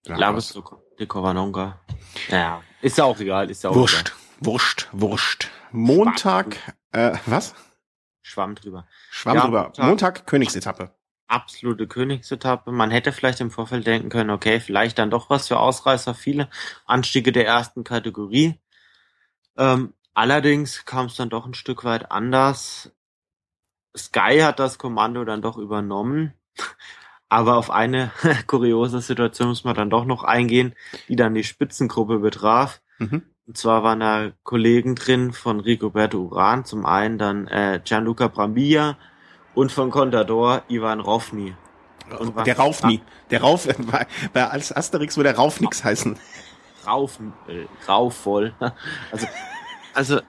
[0.07, 0.61] Lagos
[0.99, 1.81] de Covanonga.
[2.29, 5.49] Ja, ist ja auch egal, ist ja auch Wurscht, Wurscht, Wurscht.
[5.73, 6.57] Montag,
[6.93, 7.51] äh, was?
[7.53, 7.63] egal.
[8.23, 8.89] Schwamm drüber.
[9.11, 9.63] Schwamm Ja, drüber.
[9.65, 9.87] Montag.
[9.87, 10.95] Montag, Königsetappe.
[11.29, 12.73] absolute Königsetappe.
[12.73, 16.49] Man hätte vielleicht im Vorfeld denken können, okay, vielleicht dann doch was für Ausreißer, viele
[16.87, 18.61] Anstiege der ersten Kategorie.
[19.57, 22.93] Ähm, allerdings kam es dann doch ein Stück weit anders.
[23.97, 26.33] Sky hat das Kommando dann doch übernommen.
[27.37, 28.11] Aber auf eine
[28.47, 30.75] kuriose Situation muss man dann doch noch eingehen,
[31.07, 32.81] die dann die Spitzengruppe betraf.
[32.97, 33.25] Mhm.
[33.47, 38.97] Und zwar waren da Kollegen drin von Rigoberto Uran, zum einen dann äh, Gianluca Brambilla
[39.55, 41.55] und von Contador Ivan Rovni.
[42.19, 43.03] Und Der Raufni.
[43.31, 46.19] Der Rauf, bei, bei als Asterix würde der Rauf nix heißen.
[46.87, 47.19] Rauf,
[47.49, 48.55] äh, raufvoll.
[49.13, 49.27] Also,
[49.93, 50.21] also,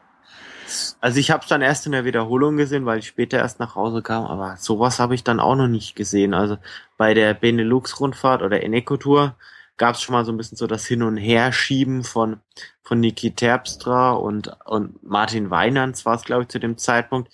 [1.00, 3.76] also ich habe es dann erst in der Wiederholung gesehen, weil ich später erst nach
[3.76, 6.34] Hause kam, aber sowas habe ich dann auch noch nicht gesehen.
[6.34, 6.58] Also
[6.98, 9.36] bei der Benelux-Rundfahrt oder Eneco-Tour
[9.78, 12.38] gab es schon mal so ein bisschen so das Hin- und Herschieben von,
[12.82, 17.32] von Niki Terpstra und, und Martin Weinans war es, glaube ich, zu dem Zeitpunkt.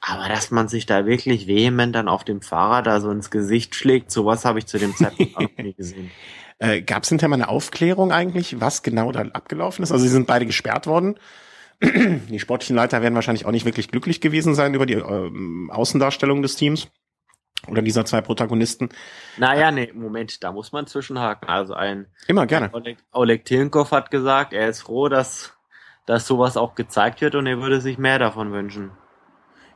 [0.00, 3.74] Aber dass man sich da wirklich vehement dann auf dem Fahrrad da so ins Gesicht
[3.74, 6.10] schlägt, sowas habe ich zu dem Zeitpunkt auch nie gesehen.
[6.58, 9.92] Äh, Gab es hinterher mal eine Aufklärung eigentlich, was genau da abgelaufen ist?
[9.92, 11.16] Also sie sind beide gesperrt worden.
[11.82, 16.42] Die sportlichen Leiter werden wahrscheinlich auch nicht wirklich glücklich gewesen sein über die ähm, Außendarstellung
[16.42, 16.88] des Teams
[17.68, 18.88] oder dieser zwei Protagonisten.
[19.36, 21.48] Naja, nee, Moment, da muss man zwischenhaken.
[21.48, 22.70] Also ein Immer gerne.
[22.72, 25.54] Oleg, Oleg Tilenkov hat gesagt, er ist froh, dass,
[26.06, 28.92] dass sowas auch gezeigt wird und er würde sich mehr davon wünschen.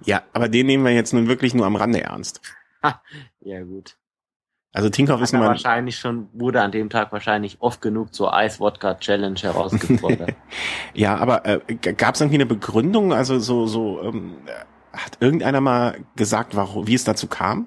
[0.03, 2.41] Ja, aber den nehmen wir jetzt nun wirklich nur am Rande ernst.
[3.43, 3.97] Ja, gut.
[4.73, 9.41] Also Tinkoff ist nun wahrscheinlich schon, wurde an dem Tag wahrscheinlich oft genug zur Eis-Wodka-Challenge
[9.41, 10.35] herausgefordert.
[10.95, 13.13] ja, aber äh, gab es irgendwie eine Begründung?
[13.13, 17.67] Also so, so ähm, äh, hat irgendeiner mal gesagt, warum, wie es dazu kam?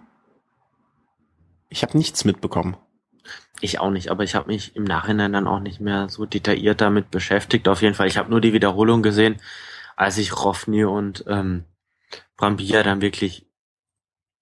[1.68, 2.78] Ich habe nichts mitbekommen.
[3.60, 6.80] ich auch nicht, aber ich habe mich im Nachhinein dann auch nicht mehr so detailliert
[6.80, 7.68] damit beschäftigt.
[7.68, 9.42] Auf jeden Fall, ich habe nur die Wiederholung gesehen,
[9.98, 11.66] als ich Rovni und ähm,
[12.38, 13.46] Brambilla dann wirklich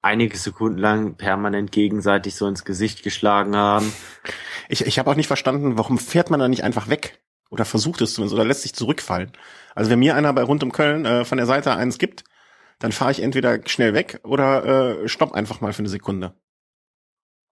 [0.02, 3.92] einige Sekunden lang permanent gegenseitig so ins Gesicht geschlagen haben.
[4.70, 7.22] Ich, ich habe auch nicht verstanden, warum fährt man da nicht einfach weg?
[7.50, 9.34] Oder versucht es zumindest, oder lässt sich zurückfallen.
[9.76, 12.24] Also wenn mir einer bei rund um Köln äh, von der Seite eins gibt,
[12.80, 16.34] dann fahre ich entweder schnell weg oder äh, stopp einfach mal für eine Sekunde.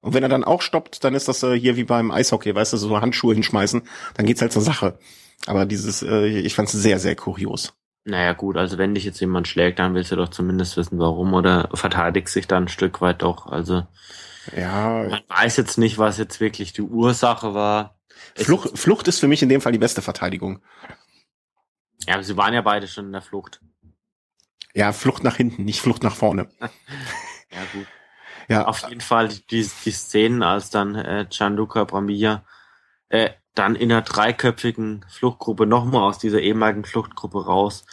[0.01, 2.73] Und wenn er dann auch stoppt, dann ist das äh, hier wie beim Eishockey, weißt
[2.73, 3.83] du, so Handschuhe hinschmeißen,
[4.15, 4.97] dann geht's halt zur Sache.
[5.45, 7.73] Aber dieses, äh, ich fand es sehr, sehr kurios.
[8.05, 11.33] Naja gut, also wenn dich jetzt jemand schlägt, dann willst du doch zumindest wissen, warum
[11.33, 13.47] oder verteidigst dich dann ein Stück weit doch.
[13.47, 13.85] Also
[14.55, 15.05] ja.
[15.09, 17.99] Man weiß jetzt nicht, was jetzt wirklich die Ursache war.
[18.35, 20.61] Flucht, Flucht ist für mich in dem Fall die beste Verteidigung.
[22.07, 23.61] Ja, aber sie waren ja beide schon in der Flucht.
[24.73, 26.49] Ja, Flucht nach hinten, nicht Flucht nach vorne.
[26.59, 27.87] ja, gut.
[28.47, 28.65] Ja.
[28.65, 32.43] Auf jeden Fall die, die Szenen, als dann äh, Gianluca Brambilla
[33.09, 37.85] äh, dann in einer dreiköpfigen Fluchtgruppe nochmal aus dieser ehemaligen Fluchtgruppe raus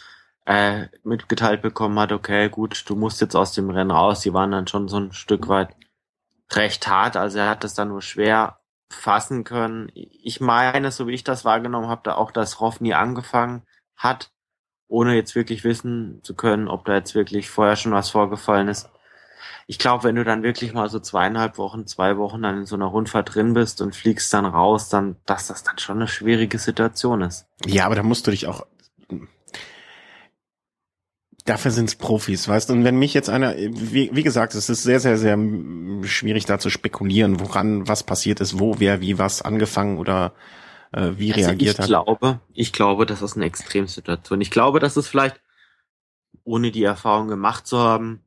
[0.47, 4.21] äh, mitgeteilt bekommen hat, okay, gut, du musst jetzt aus dem Rennen raus.
[4.21, 5.75] Die waren dann schon so ein Stück weit
[6.53, 7.17] recht hart.
[7.17, 9.91] Also er hat das dann nur schwer fassen können.
[9.93, 13.63] Ich meine, so wie ich das wahrgenommen habe, da auch, dass nie angefangen
[13.97, 14.31] hat,
[14.87, 18.89] ohne jetzt wirklich wissen zu können, ob da jetzt wirklich vorher schon was vorgefallen ist.
[19.67, 22.75] Ich glaube, wenn du dann wirklich mal so zweieinhalb Wochen, zwei Wochen dann in so
[22.75, 26.59] einer Rundfahrt drin bist und fliegst dann raus, dann, dass das dann schon eine schwierige
[26.59, 27.47] Situation ist.
[27.65, 28.65] Ja, aber da musst du dich auch
[31.47, 32.73] dafür sind's Profis, weißt du?
[32.73, 35.37] Und wenn mich jetzt einer, wie, wie gesagt, es ist sehr, sehr, sehr
[36.03, 40.33] schwierig da zu spekulieren, woran was passiert ist, wo, wer, wie, was angefangen oder
[40.91, 41.85] äh, wie also reagiert ich hat.
[41.85, 44.41] Ich glaube, ich glaube, das ist eine Extremsituation.
[44.41, 45.41] Ich glaube, dass es vielleicht,
[46.43, 48.21] ohne die Erfahrung gemacht zu haben,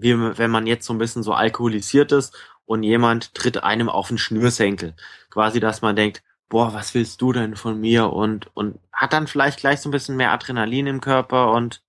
[0.00, 4.08] wie wenn man jetzt so ein bisschen so alkoholisiert ist und jemand tritt einem auf
[4.08, 4.94] den Schnürsenkel.
[5.30, 8.12] Quasi, dass man denkt, boah, was willst du denn von mir?
[8.12, 11.82] Und, und hat dann vielleicht gleich so ein bisschen mehr Adrenalin im Körper und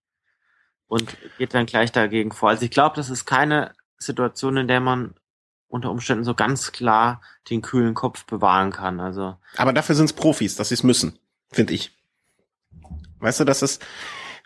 [0.91, 2.49] und geht dann gleich dagegen vor.
[2.49, 5.13] Also ich glaube, das ist keine Situation, in der man
[5.69, 8.99] unter Umständen so ganz klar den kühlen Kopf bewahren kann.
[8.99, 9.37] Also.
[9.55, 11.17] Aber dafür sind es Profis, dass sie es müssen,
[11.49, 11.97] finde ich.
[13.19, 13.85] Weißt du, das ist, äh,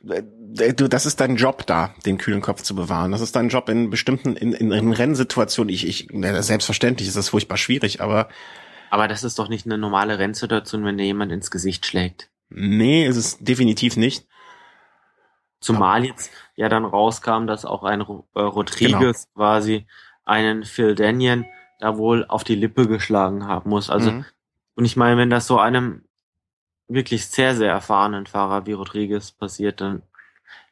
[0.05, 3.11] du, das ist dein Job da, den kühlen Kopf zu bewahren.
[3.11, 5.73] Das ist dein Job in bestimmten, in, in, in Rennsituationen.
[5.73, 8.29] Ich, ich, selbstverständlich ist das furchtbar schwierig, aber.
[8.89, 12.29] Aber das ist doch nicht eine normale Rennsituation, wenn dir jemand ins Gesicht schlägt.
[12.49, 14.27] Nee, ist es definitiv nicht.
[15.59, 19.35] Zumal jetzt ja dann rauskam, dass auch ein äh, Rodriguez genau.
[19.35, 19.87] quasi
[20.23, 21.45] einen Phil Daniel
[21.79, 23.89] da wohl auf die Lippe geschlagen haben muss.
[23.89, 24.25] Also, mhm.
[24.75, 26.03] und ich meine, wenn das so einem
[26.87, 30.03] wirklich sehr, sehr erfahrenen Fahrer wie Rodriguez passiert, dann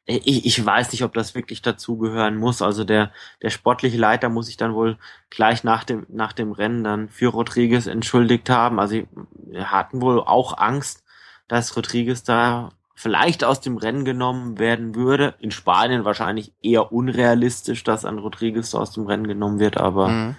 [0.05, 2.61] äh, ich, ich weiß nicht, ob das wirklich dazugehören muss.
[2.61, 4.97] Also der, der sportliche Leiter muss sich dann wohl
[5.29, 8.79] gleich nach dem, nach dem Rennen dann für Rodriguez entschuldigt haben.
[8.79, 11.03] Also wir hatten wohl auch Angst,
[11.47, 15.35] dass Rodriguez da vielleicht aus dem Rennen genommen werden würde.
[15.39, 20.35] In Spanien wahrscheinlich eher unrealistisch, dass ein Rodriguez aus dem Rennen genommen wird, aber mhm.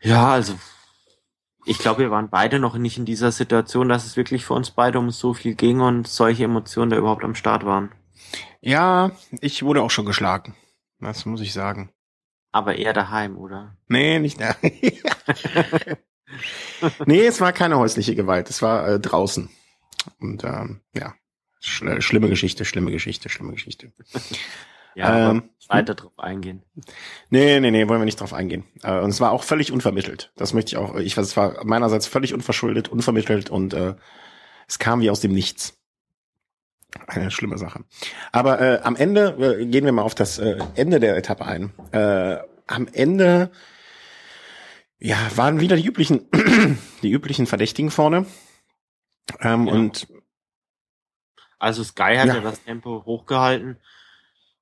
[0.00, 0.54] ja, also
[1.64, 4.70] ich glaube, wir waren beide noch nicht in dieser Situation, dass es wirklich für uns
[4.70, 7.92] beide um so viel ging und solche Emotionen da überhaupt am Start waren.
[8.60, 10.54] Ja, ich wurde auch schon geschlagen.
[11.00, 11.90] Das muss ich sagen.
[12.52, 13.76] Aber eher daheim, oder?
[13.88, 14.56] Nee, nicht da.
[17.06, 19.48] nee, es war keine häusliche Gewalt, es war äh, draußen.
[20.18, 21.14] Und ähm, ja,
[21.60, 23.92] schl schlimme Geschichte, schlimme Geschichte, schlimme Geschichte.
[24.94, 26.62] Ja, ähm, weiter drauf eingehen.
[27.28, 28.64] Nee, nee, nee, wollen wir nicht drauf eingehen.
[28.82, 30.32] Äh, und es war auch völlig unvermittelt.
[30.36, 33.94] Das möchte ich auch, ich weiß, es war meinerseits völlig unverschuldet, unvermittelt und äh,
[34.66, 35.76] es kam wie aus dem Nichts.
[37.06, 37.84] Eine schlimme Sache.
[38.32, 41.72] Aber äh, am Ende äh, gehen wir mal auf das äh, Ende der Etappe ein.
[41.92, 43.50] Äh, am Ende
[44.98, 46.28] ja, waren wieder die üblichen,
[47.02, 48.26] die üblichen Verdächtigen vorne.
[49.40, 49.72] Ähm, ja.
[49.72, 50.08] Und
[51.58, 52.36] also Sky hat ja.
[52.36, 53.78] ja das Tempo hochgehalten.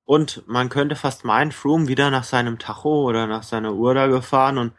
[0.09, 4.07] Und man könnte fast meinen, Froome wieder nach seinem Tacho oder nach seiner Uhr da
[4.07, 4.73] gefahren und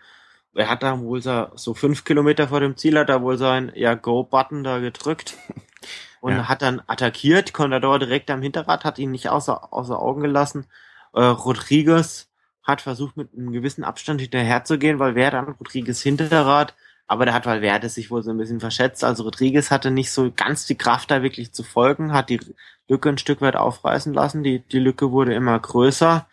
[0.56, 3.94] er hat da wohl so fünf Kilometer vor dem Ziel hat er wohl sein ja
[3.94, 5.36] Go-Button da gedrückt
[6.20, 6.48] und ja.
[6.48, 7.52] hat dann attackiert.
[7.52, 10.66] Contador direkt am Hinterrad hat ihn nicht außer, außer Augen gelassen.
[11.12, 12.28] Äh, Rodriguez
[12.64, 16.74] hat versucht mit einem gewissen Abstand hinterher zu gehen, weil wer dann Rodriguez Hinterrad
[17.10, 19.02] aber da hat Valverde sich wohl so ein bisschen verschätzt.
[19.02, 22.38] Also Rodriguez hatte nicht so ganz die Kraft, da wirklich zu folgen, hat die
[22.86, 24.44] Lücke ein Stück weit aufreißen lassen.
[24.44, 26.28] Die, die Lücke wurde immer größer.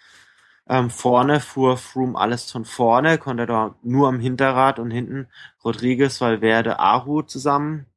[0.69, 5.27] Ähm, vorne fuhr Froome alles von vorne, konnte da nur am Hinterrad und hinten
[5.65, 7.87] Rodriguez, Valverde, Aru zusammen.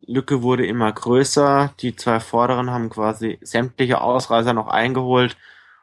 [0.00, 1.74] Lücke wurde immer größer.
[1.80, 5.36] Die zwei Vorderen haben quasi sämtliche Ausreißer noch eingeholt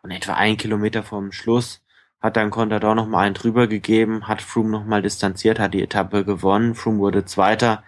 [0.04, 1.83] und etwa ein Kilometer vom Schluss
[2.24, 5.84] hat dann Contador noch mal einen drüber gegeben, hat Froome noch mal distanziert, hat die
[5.84, 6.74] Etappe gewonnen.
[6.74, 7.84] Froome wurde Zweiter,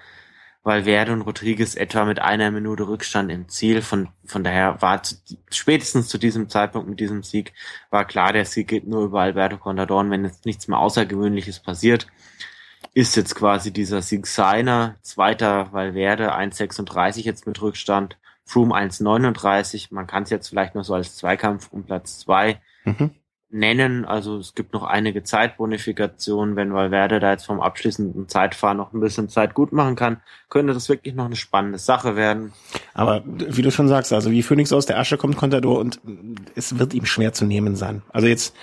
[0.62, 3.82] weil Verde und Rodriguez etwa mit einer Minute Rückstand im Ziel.
[3.82, 5.16] Von, von daher war zu,
[5.50, 7.54] spätestens zu diesem Zeitpunkt mit diesem Sieg
[7.92, 10.02] war klar, der Sieg geht nur über Alberto Contador.
[10.02, 12.08] Und wenn jetzt nichts mehr Außergewöhnliches passiert,
[12.94, 14.98] ist jetzt quasi dieser Sieg seiner.
[15.02, 18.18] Zweiter Valverde 1,36 jetzt mit Rückstand.
[18.44, 19.88] Froome 1,39.
[19.92, 22.60] Man kann es jetzt vielleicht noch so als Zweikampf um Platz zwei.
[22.84, 23.12] Mhm
[23.56, 24.06] nennen.
[24.06, 26.56] Also es gibt noch einige Zeitbonifikationen.
[26.56, 30.18] Wenn Valverde da jetzt vom abschließenden Zeitfahren noch ein bisschen Zeit gut machen kann,
[30.49, 32.53] könnte das wirklich noch eine spannende Sache werden.
[32.93, 35.99] Aber wie du schon sagst, also wie Phoenix aus der Asche kommt Contador und
[36.56, 38.03] es wird ihm schwer zu nehmen sein.
[38.10, 38.56] Also jetzt,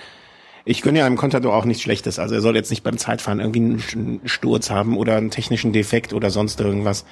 [0.63, 2.19] ich gönne ja einem Contador auch nichts Schlechtes.
[2.19, 3.59] Also er soll jetzt nicht beim Zeitfahren irgendwie
[3.95, 7.05] einen Sturz haben oder einen technischen Defekt oder sonst irgendwas.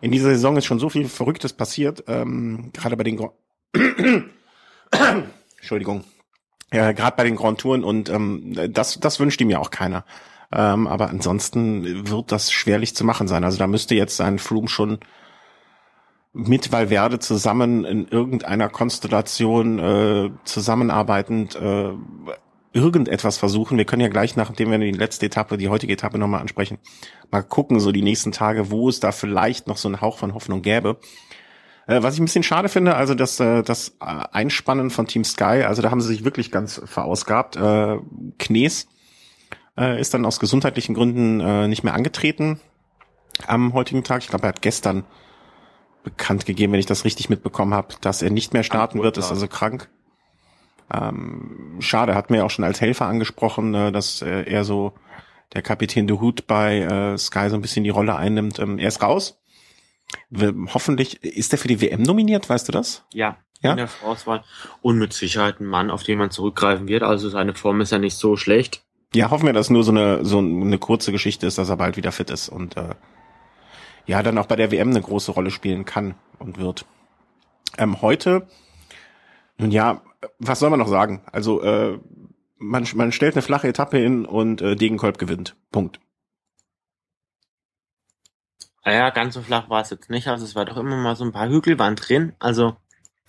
[0.00, 3.32] In dieser Saison ist schon so viel Verrücktes passiert, ähm, gerade bei den Gro
[5.58, 6.04] Entschuldigung,
[6.72, 10.04] ja, gerade bei den Grand Touren und ähm, das, das wünscht ihm ja auch keiner.
[10.52, 13.44] Ähm, aber ansonsten wird das schwerlich zu machen sein.
[13.44, 14.98] Also da müsste jetzt sein Froome schon
[16.32, 21.92] mit Valverde zusammen in irgendeiner Konstellation äh, zusammenarbeitend äh,
[22.74, 23.78] irgendetwas versuchen.
[23.78, 26.78] Wir können ja gleich, nachdem wir die letzte Etappe, die heutige Etappe nochmal ansprechen,
[27.30, 30.34] mal gucken, so die nächsten Tage, wo es da vielleicht noch so einen Hauch von
[30.34, 30.98] Hoffnung gäbe.
[31.86, 35.64] Äh, was ich ein bisschen schade finde, also das, äh, das Einspannen von Team Sky,
[35.64, 37.56] also da haben sie sich wirklich ganz verausgabt.
[37.56, 37.98] Äh,
[38.38, 38.88] Knees
[39.78, 42.60] äh, ist dann aus gesundheitlichen Gründen äh, nicht mehr angetreten
[43.46, 44.22] am heutigen Tag.
[44.22, 45.04] Ich glaube, er hat gestern
[46.02, 49.30] bekannt gegeben, wenn ich das richtig mitbekommen habe, dass er nicht mehr starten wird, ist
[49.30, 49.88] also krank.
[50.92, 54.92] Ähm, schade, hat mir auch schon als Helfer angesprochen, äh, dass äh, er so
[55.52, 58.58] der Kapitän de Hood bei äh, Sky so ein bisschen die Rolle einnimmt.
[58.58, 59.40] Ähm, er ist raus.
[60.72, 63.04] Hoffentlich, ist er für die WM nominiert, weißt du das?
[63.12, 63.72] Ja, ja?
[63.72, 64.44] in der Vorauswahl.
[64.82, 67.02] Und mit Sicherheit ein Mann, auf den man zurückgreifen wird.
[67.02, 68.82] Also seine Form ist ja nicht so schlecht.
[69.14, 71.96] Ja, hoffen wir, dass nur so eine, so eine kurze Geschichte ist, dass er bald
[71.96, 72.94] wieder fit ist und äh,
[74.04, 76.86] ja, dann auch bei der WM eine große Rolle spielen kann und wird.
[77.78, 78.46] Ähm, heute,
[79.58, 80.02] nun ja,
[80.38, 81.22] was soll man noch sagen?
[81.32, 81.98] Also äh,
[82.58, 85.56] man, man stellt eine flache Etappe hin und äh, Degenkolb gewinnt.
[85.72, 86.00] Punkt.
[88.86, 90.28] Naja, ganz so flach war es jetzt nicht.
[90.28, 92.34] Also es war doch immer mal so ein paar Hügel waren drin.
[92.38, 92.76] Also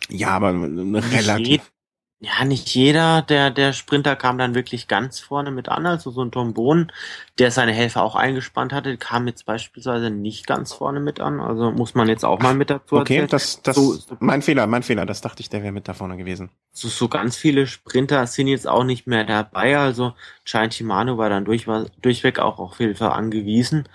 [0.07, 1.71] ja, aber relativ.
[2.19, 5.87] ja, nicht jeder der der Sprinter kam dann wirklich ganz vorne mit an.
[5.87, 6.91] Also so ein Tom Bohn,
[7.39, 11.39] der seine Helfer auch eingespannt hatte, kam jetzt beispielsweise nicht ganz vorne mit an.
[11.39, 13.23] Also muss man jetzt auch mal mit dazu erzählen.
[13.23, 15.07] Okay, das das so, mein Fehler, mein Fehler.
[15.07, 16.51] Das dachte ich, der wäre mit da vorne gewesen.
[16.71, 19.79] So, so ganz viele Sprinter sind jetzt auch nicht mehr dabei.
[19.79, 20.13] Also
[20.45, 23.89] Chain Shimano war dann durch, war durchweg auch auf Hilfe angewiesen.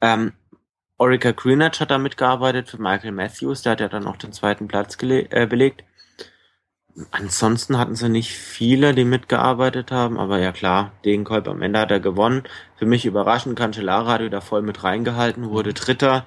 [0.00, 0.32] Ähm,
[1.00, 4.66] Orica Greenwich hat da mitgearbeitet für Michael Matthews, der hat ja dann auch den zweiten
[4.66, 5.84] Platz äh, belegt.
[7.12, 11.92] Ansonsten hatten sie nicht viele, die mitgearbeitet haben, aber ja klar, Degenkolb am Ende hat
[11.92, 12.42] er gewonnen.
[12.76, 16.26] Für mich überraschend, Cancellara hat wieder voll mit reingehalten, wurde Dritter,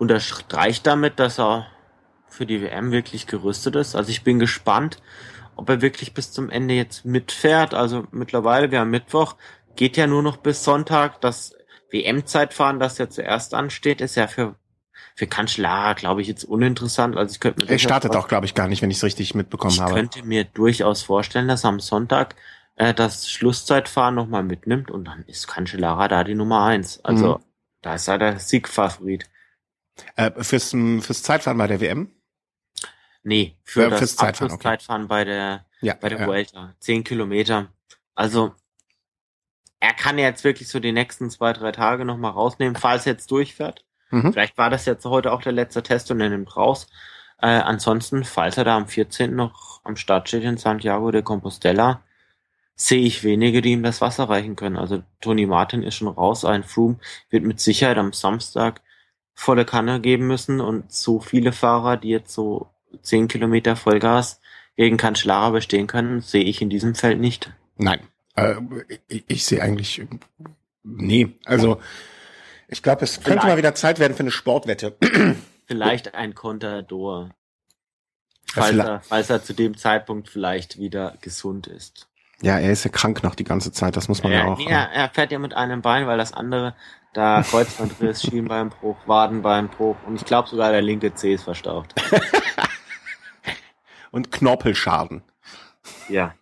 [0.00, 1.68] unterstreicht damit, dass er
[2.26, 3.94] für die WM wirklich gerüstet ist.
[3.94, 5.00] Also ich bin gespannt,
[5.54, 7.74] ob er wirklich bis zum Ende jetzt mitfährt.
[7.74, 9.36] Also mittlerweile, wir haben Mittwoch,
[9.76, 11.20] geht ja nur noch bis Sonntag.
[11.20, 11.54] Das
[11.90, 14.54] WM-Zeitfahren, das ja zuerst ansteht, ist ja für
[15.14, 17.16] für Kanzler, glaube ich, jetzt uninteressant.
[17.16, 19.34] Also ich könnte mir er startet auch, glaube ich, gar nicht, wenn ich es richtig
[19.34, 19.90] mitbekommen ich habe.
[19.90, 22.36] Ich könnte mir durchaus vorstellen, dass am Sonntag
[22.76, 27.04] äh, das Schlusszeitfahren nochmal mitnimmt und dann ist Cancellara da die Nummer eins.
[27.04, 27.44] Also mhm.
[27.82, 29.28] da ist er der Siegfavorit.
[30.16, 32.10] Äh, fürs, fürs Zeitfahren bei der WM?
[33.22, 34.62] Nee, für äh, das fürs Zeitfahren, okay.
[34.62, 36.26] Zeitfahren bei der ja, bei der ja.
[36.26, 36.74] Vuelta.
[36.78, 37.68] Zehn Kilometer.
[38.14, 38.54] Also
[39.80, 43.30] er kann jetzt wirklich so die nächsten zwei, drei Tage nochmal rausnehmen, falls er jetzt
[43.30, 43.84] durchfährt.
[44.10, 44.32] Mhm.
[44.32, 46.86] Vielleicht war das jetzt heute auch der letzte Test und er nimmt raus.
[47.40, 49.34] Äh, ansonsten, falls er da am 14.
[49.34, 52.02] noch am Start steht in Santiago de Compostela,
[52.74, 54.76] sehe ich wenige, die ihm das Wasser reichen können.
[54.76, 56.98] Also Tony Martin ist schon raus, ein Froome
[57.30, 58.82] wird mit Sicherheit am Samstag
[59.34, 62.68] volle Kanne geben müssen und so viele Fahrer, die jetzt so
[63.02, 64.40] 10 Kilometer Vollgas
[64.76, 67.50] gegen Cancellara bestehen können, sehe ich in diesem Feld nicht.
[67.76, 68.00] Nein,
[68.48, 70.02] äh, ich, ich sehe eigentlich,
[70.82, 71.80] nee, also
[72.68, 74.96] ich glaube, es könnte mal wieder Zeit werden für eine Sportwette.
[75.66, 77.30] Vielleicht ein Contador.
[78.52, 82.08] Falls er, falls er zu dem Zeitpunkt vielleicht wieder gesund ist.
[82.42, 84.58] Ja, er ist ja krank noch die ganze Zeit, das muss man ja, ja auch.
[84.58, 86.74] Ja, er fährt ja mit einem Bein, weil das andere,
[87.12, 91.94] da Kreuzbandriss, Schienbeinbruch, Wadenbeinbruch und ich glaube sogar der linke Zeh ist verstaucht.
[94.10, 95.22] und Knorpelschaden.
[96.08, 96.34] Ja.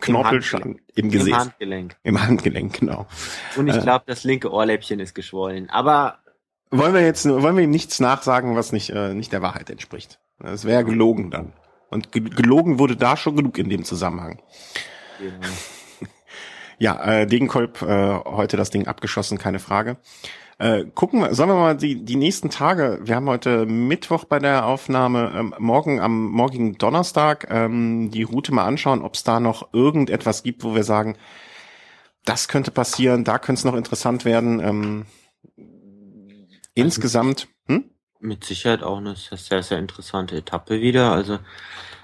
[0.00, 1.28] Knorpelschaden im, im Gesäß.
[1.28, 1.96] Im Handgelenk.
[2.02, 3.06] Im Handgelenk, genau.
[3.56, 5.70] Und ich glaube, äh, das linke Ohrläppchen ist geschwollen.
[5.70, 6.18] Aber
[6.70, 10.18] wollen wir jetzt, wollen wir ihm nichts nachsagen, was nicht, äh, nicht der Wahrheit entspricht?
[10.40, 11.52] Das wäre gelogen dann.
[11.90, 14.40] Und gelogen wurde da schon genug in dem Zusammenhang.
[15.18, 15.46] Genau.
[16.76, 19.96] Ja, äh, Degenkolb äh, heute das Ding abgeschossen, keine Frage.
[20.58, 24.38] Äh, gucken wir, sollen wir mal die, die nächsten Tage, wir haben heute Mittwoch bei
[24.38, 29.40] der Aufnahme, ähm, morgen am morgigen Donnerstag ähm, die Route mal anschauen, ob es da
[29.40, 31.16] noch irgendetwas gibt, wo wir sagen,
[32.24, 34.60] das könnte passieren, da könnte es noch interessant werden.
[34.60, 35.06] Ähm,
[36.74, 37.90] insgesamt, hm?
[38.20, 41.12] Mit Sicherheit auch eine sehr, sehr interessante Etappe wieder.
[41.12, 41.38] Also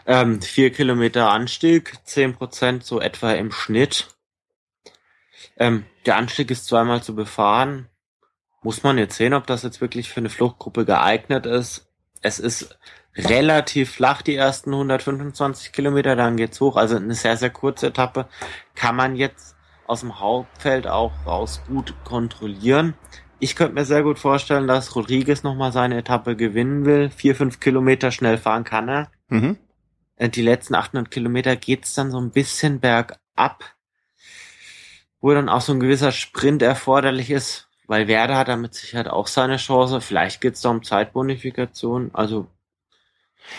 [0.07, 4.09] Ähm, vier Kilometer Anstieg, zehn Prozent so etwa im Schnitt.
[5.57, 7.89] Ähm, der Anstieg ist zweimal zu befahren.
[8.63, 11.89] Muss man jetzt sehen, ob das jetzt wirklich für eine Fluchtgruppe geeignet ist.
[12.21, 12.79] Es ist
[13.17, 16.77] relativ flach, die ersten 125 Kilometer, dann geht's hoch.
[16.77, 18.29] Also eine sehr, sehr kurze Etappe.
[18.75, 19.57] Kann man jetzt
[19.87, 22.95] aus dem Hauptfeld auch raus gut kontrollieren.
[23.41, 27.11] Ich könnte mir sehr gut vorstellen, dass Rodriguez nochmal seine Etappe gewinnen will.
[27.11, 29.11] Vier, fünf Kilometer schnell fahren kann er.
[29.29, 29.57] Mhm.
[30.17, 33.65] Äh, die letzten 800 Kilometer geht's dann so ein bisschen bergab,
[35.21, 39.26] wo dann auch so ein gewisser Sprint erforderlich ist, weil Werder hat damit sicher auch
[39.26, 40.01] seine Chance.
[40.01, 42.11] Vielleicht geht's da um Zeitbonifikation.
[42.12, 42.47] Also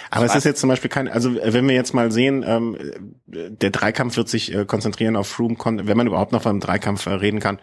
[0.10, 2.78] aber es ist jetzt zum Beispiel kein, also wenn wir jetzt mal sehen, ähm,
[3.26, 7.08] der Dreikampf wird sich äh, konzentrieren auf Froome, wenn man überhaupt noch von einem Dreikampf
[7.08, 7.60] äh, reden kann.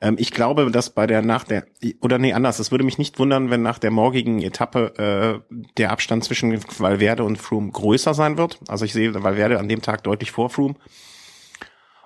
[0.00, 1.66] Ähm, ich glaube, dass bei der nach der
[2.00, 5.90] oder nee anders, es würde mich nicht wundern, wenn nach der morgigen Etappe äh, der
[5.90, 8.60] Abstand zwischen Valverde und Froome größer sein wird.
[8.68, 10.76] Also ich sehe Valverde an dem Tag deutlich vor Froome.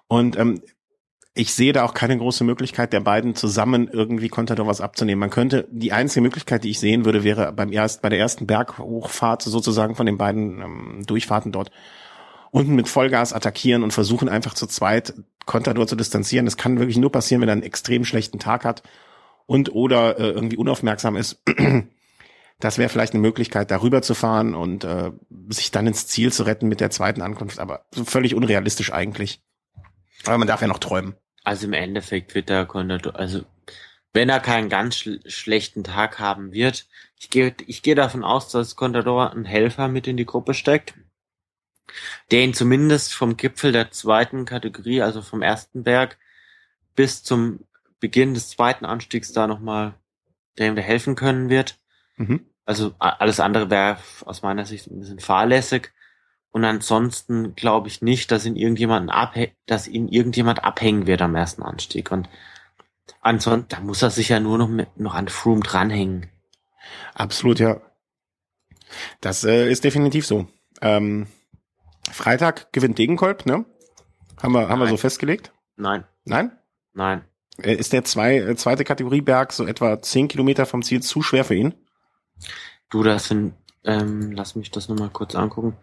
[0.09, 0.63] Und ähm,
[1.35, 5.21] ich sehe da auch keine große Möglichkeit der beiden zusammen irgendwie Contador was abzunehmen.
[5.21, 8.47] Man könnte, die einzige Möglichkeit, die ich sehen würde, wäre beim erst, bei der ersten
[8.47, 11.71] Berghochfahrt sozusagen von den beiden ähm, Durchfahrten dort
[12.51, 15.15] unten mit Vollgas attackieren und versuchen einfach zu zweit
[15.47, 16.45] Contador zu distanzieren.
[16.45, 18.83] Das kann wirklich nur passieren, wenn er einen extrem schlechten Tag hat
[19.47, 21.43] und oder äh, irgendwie unaufmerksam ist.
[22.61, 25.11] Das wäre vielleicht eine Möglichkeit, darüber zu fahren und äh,
[25.49, 29.43] sich dann ins Ziel zu retten mit der zweiten Ankunft, aber völlig unrealistisch eigentlich.
[30.27, 31.17] Aber man darf ja noch träumen.
[31.45, 33.45] Also im Endeffekt wird der Contador, also
[34.13, 36.87] wenn er keinen ganz sch schlechten Tag haben wird,
[37.19, 40.95] ich gehe ich gehe davon aus, dass Contador einen Helfer mit in die Gruppe steckt,
[42.31, 46.19] der ihn zumindest vom Gipfel der zweiten Kategorie, also vom ersten Berg,
[46.95, 47.61] bis zum
[48.01, 49.95] Beginn des zweiten Anstiegs da nochmal,
[50.59, 51.79] der ihm da helfen können wird.
[52.17, 52.47] Mhm.
[52.65, 55.93] Also alles andere wäre aus meiner Sicht ein bisschen fahrlässig.
[56.53, 61.35] Und ansonsten glaube ich nicht, dass ihn irgendjemand abhä dass ihn irgendjemand abhängen wird am
[61.35, 62.13] ersten Anstieg.
[62.13, 62.29] Und
[63.21, 66.31] ansonsten, da muss er sich ja nur noch mit, noch an Froome dranhängen.
[67.15, 67.81] Absolut, ja.
[69.21, 70.47] Das äh, ist definitiv so.
[70.83, 71.27] Ähm,
[72.11, 73.65] Freitag gewinnt Degenkolb, ne?
[74.43, 75.53] Haben wir, haben wir so festgelegt?
[75.77, 76.05] Nein.
[76.25, 76.53] Nein?
[76.93, 77.25] Nein.
[77.59, 81.23] Äh, ist der zwei, äh, zweite Kategorie Berg so etwa zehn Kilometer vom Ziel zu
[81.23, 81.75] schwer für ihn?
[82.91, 85.77] Du, das sind, ähm, lass mich das nochmal kurz angucken.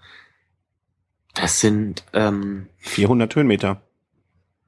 [1.33, 3.81] Das sind ähm, 400 Höhenmeter.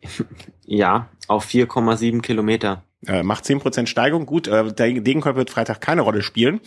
[0.66, 2.84] ja, auf 4,7 Kilometer.
[3.05, 4.26] Äh, macht 10% Steigung.
[4.26, 6.62] Gut, äh, der Degenkolb wird Freitag keine Rolle spielen.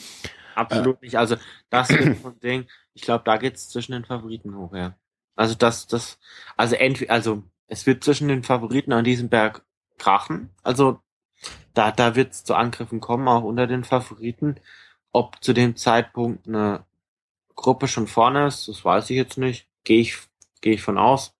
[0.54, 1.06] Absolut äh.
[1.06, 1.16] nicht.
[1.16, 1.36] Also
[1.70, 2.66] das ist so ein Ding.
[2.92, 4.94] Ich glaube, da geht's zwischen den Favoriten hoch, ja.
[5.36, 6.18] Also das, das,
[6.56, 9.64] also entweder, also es wird zwischen den Favoriten an diesem Berg
[9.98, 10.50] krachen.
[10.62, 11.00] Also
[11.72, 14.60] da, da wird's zu Angriffen kommen, auch unter den Favoriten.
[15.12, 16.84] Ob zu dem Zeitpunkt eine
[17.54, 20.18] Gruppe schon vorne ist, das weiß ich jetzt nicht gehe ich,
[20.60, 21.34] gehe ich von aus.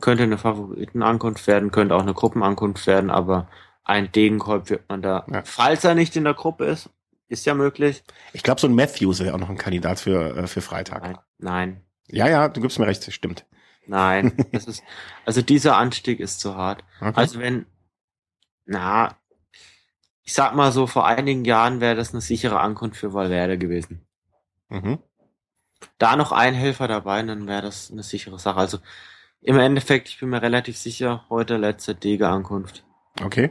[0.00, 3.48] Könnte eine Favoritenankunft werden, könnte auch eine Gruppenankunft werden, aber
[3.84, 5.42] ein Degenkolb wird man da, ja.
[5.44, 6.90] falls er nicht in der Gruppe ist,
[7.28, 8.02] ist ja möglich.
[8.32, 11.02] Ich glaube, so ein Matthews wäre auch noch ein Kandidat für, äh, für Freitag.
[11.02, 11.18] Nein.
[11.38, 11.80] Nein.
[12.08, 13.46] Ja, ja, du gibst mir recht, stimmt.
[13.86, 14.82] Nein, das ist,
[15.24, 16.84] also dieser Anstieg ist zu hart.
[17.00, 17.12] Okay.
[17.14, 17.66] Also wenn,
[18.66, 19.16] na,
[20.22, 24.06] ich sag mal so, vor einigen Jahren wäre das eine sichere Ankunft für Valverde gewesen.
[24.68, 24.98] Mhm
[25.98, 28.58] da noch ein Helfer dabei, dann wäre das eine sichere Sache.
[28.58, 28.78] Also
[29.42, 32.84] im Endeffekt, ich bin mir relativ sicher, heute letzte Dege-Ankunft.
[33.22, 33.50] Okay.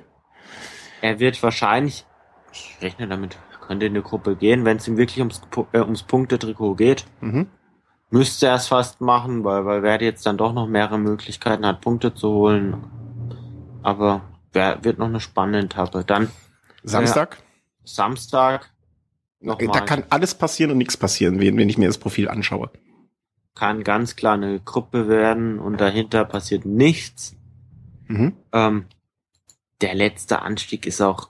[1.02, 2.06] Er wird wahrscheinlich,
[2.52, 6.04] ich rechne damit, könnte in die Gruppe gehen, wenn es ihm wirklich ums, äh, ums
[6.04, 7.06] Punktetrikot geht.
[7.22, 7.48] Mhm.
[8.10, 11.82] Müsste er es fast machen, weil, weil Verdi jetzt dann doch noch mehrere Möglichkeiten hat,
[11.82, 12.84] Punkte zu holen.
[13.82, 14.22] Aber
[14.52, 16.04] wer, wird noch eine spannende Etappe.
[16.04, 16.30] Dann
[16.84, 17.38] Samstag?
[17.38, 17.44] Äh,
[17.86, 18.70] Samstag
[19.44, 19.68] Nochmal.
[19.74, 22.72] Da kann alles passieren und nichts passieren, wenn, wenn ich mir das Profil anschaue.
[23.56, 27.36] Kann ganz klar eine Gruppe werden und dahinter passiert nichts.
[28.08, 28.34] Mhm.
[28.54, 28.86] Ähm,
[29.82, 31.30] der letzte Anstieg ist auch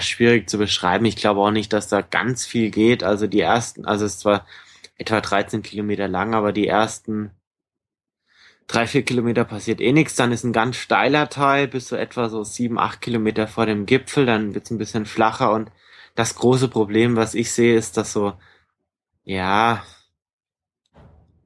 [0.00, 1.04] schwierig zu beschreiben.
[1.04, 3.04] Ich glaube auch nicht, dass da ganz viel geht.
[3.04, 4.44] Also die ersten, also es ist zwar
[4.96, 7.30] etwa 13 Kilometer lang, aber die ersten
[8.66, 10.16] drei, vier Kilometer passiert eh nichts.
[10.16, 13.86] Dann ist ein ganz steiler Teil bis so etwa so sieben, acht Kilometer vor dem
[13.86, 14.26] Gipfel.
[14.26, 15.70] Dann wird es ein bisschen flacher und
[16.18, 18.32] das große Problem, was ich sehe, ist, dass so,
[19.22, 19.84] ja,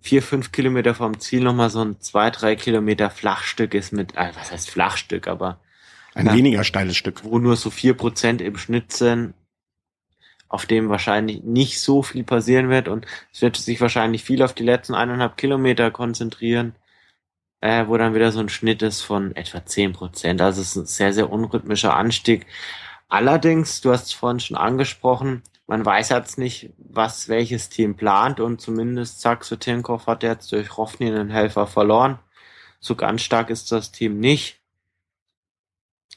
[0.00, 4.32] vier, fünf Kilometer vom Ziel nochmal so ein zwei, drei Kilometer Flachstück ist mit, äh,
[4.34, 5.60] was heißt Flachstück, aber
[6.14, 7.22] ein na, weniger steiles Stück.
[7.22, 9.34] Wo nur so vier Prozent im Schnitt sind,
[10.48, 14.54] auf dem wahrscheinlich nicht so viel passieren wird und es wird sich wahrscheinlich viel auf
[14.54, 16.74] die letzten eineinhalb Kilometer konzentrieren,
[17.60, 20.40] äh, wo dann wieder so ein Schnitt ist von etwa zehn Prozent.
[20.40, 22.46] Also es ist ein sehr, sehr unrhythmischer Anstieg.
[23.12, 28.40] Allerdings, du hast es vorhin schon angesprochen, man weiß jetzt nicht, was welches Team plant
[28.40, 32.18] und zumindest Saxo Tinkoff hat jetzt durch Rovni einen Helfer verloren.
[32.80, 34.62] So ganz stark ist das Team nicht.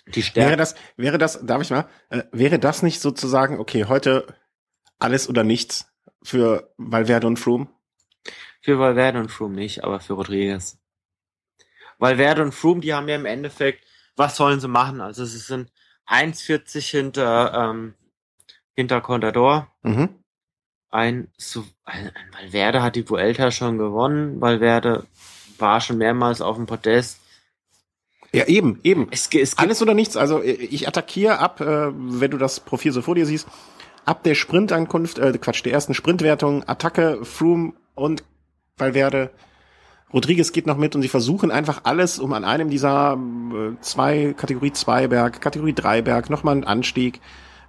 [0.08, 0.52] Die Stärke.
[0.52, 4.34] Wäre das, wäre das, darf ich mal, äh, wäre das nicht sozusagen, okay, heute
[4.98, 5.92] alles oder nichts
[6.24, 7.68] für Valverde und Froome?
[8.62, 10.78] Für Valverde und Froome nicht, aber für Rodriguez.
[11.98, 13.84] Valverde und Froome, die haben ja im Endeffekt,
[14.16, 15.02] was sollen sie machen?
[15.02, 15.74] Also sie sind
[16.08, 17.94] 1,40 hinter, ähm,
[18.76, 19.72] hinter Contador.
[19.84, 20.10] Mhm.
[20.92, 24.40] Ein, so, ein, ein Valverde hat die Vuelta schon gewonnen.
[24.40, 25.06] Valverde
[25.58, 27.20] war schon mehrmals auf dem Podest.
[28.32, 29.08] Ja, eben, eben.
[29.12, 30.18] Es, es Alles oder nichts.
[30.18, 33.48] Also ich attackiere ab, äh, wenn du das Profil so vor dir siehst,
[34.06, 38.24] ab der Sprintankunft, äh, Quatsch, der ersten Sprintwertung, Attacke, Froome und
[38.78, 39.32] Valverde.
[40.14, 44.34] Rodriguez geht noch mit und sie versuchen einfach alles, um an einem dieser äh, zwei,
[44.38, 47.20] Kategorie 2 Berg, Kategorie 3 Berg, nochmal einen Anstieg,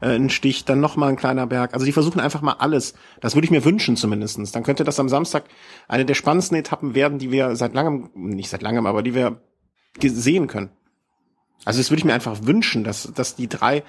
[0.01, 1.75] äh, einen Stich, dann nochmal ein kleiner Berg.
[1.75, 2.95] Also die versuchen einfach mal alles.
[3.21, 4.53] Das würde ich mir wünschen zumindestens.
[4.53, 5.45] Dann könnte das am Samstag
[5.89, 9.41] eine der spannendsten Etappen werden, die wir seit langem, nicht seit langem, aber die wir
[10.01, 10.71] sehen können.
[11.65, 13.83] Also das würde ich mir einfach wünschen, dass, dass die drei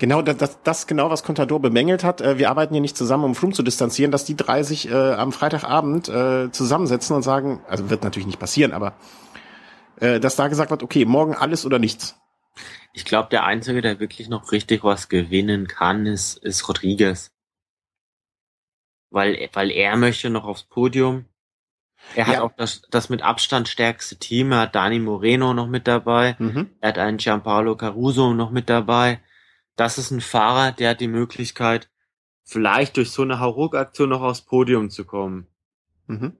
[0.00, 2.22] Genau, das, das, das genau, was Contador bemängelt hat.
[2.22, 4.94] Äh, wir arbeiten hier nicht zusammen, um Froome zu distanzieren, dass die drei sich äh,
[4.94, 8.94] am Freitagabend äh, zusammensetzen und sagen, also wird natürlich nicht passieren, aber
[10.00, 12.18] äh, dass da gesagt wird, okay, morgen alles oder nichts.
[12.94, 17.30] Ich glaube, der Einzige, der wirklich noch richtig was gewinnen kann, ist, ist Rodriguez.
[19.10, 21.26] Weil, weil er möchte noch aufs Podium.
[22.14, 22.42] Er hat ja.
[22.42, 24.52] auch das, das mit Abstand stärkste Team.
[24.52, 26.36] Er hat Dani Moreno noch mit dabei.
[26.38, 26.70] Mhm.
[26.80, 29.20] Er hat einen Gianpaolo Caruso noch mit dabei
[29.76, 31.90] das ist ein Fahrer, der hat die Möglichkeit,
[32.44, 35.46] vielleicht durch so eine Hauruck-Aktion noch aufs Podium zu kommen.
[36.06, 36.36] Mhm.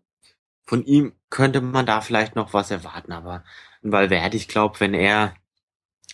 [0.65, 3.45] Von ihm könnte man da vielleicht noch was erwarten, aber
[3.83, 5.35] weil Valverde, ich glaube, wenn er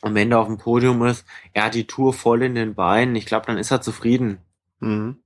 [0.02, 3.26] am Ende auf dem Podium ist, er hat die Tour voll in den Beinen, ich
[3.26, 4.38] glaube, dann ist er zufrieden.
[4.80, 5.22] Mhm.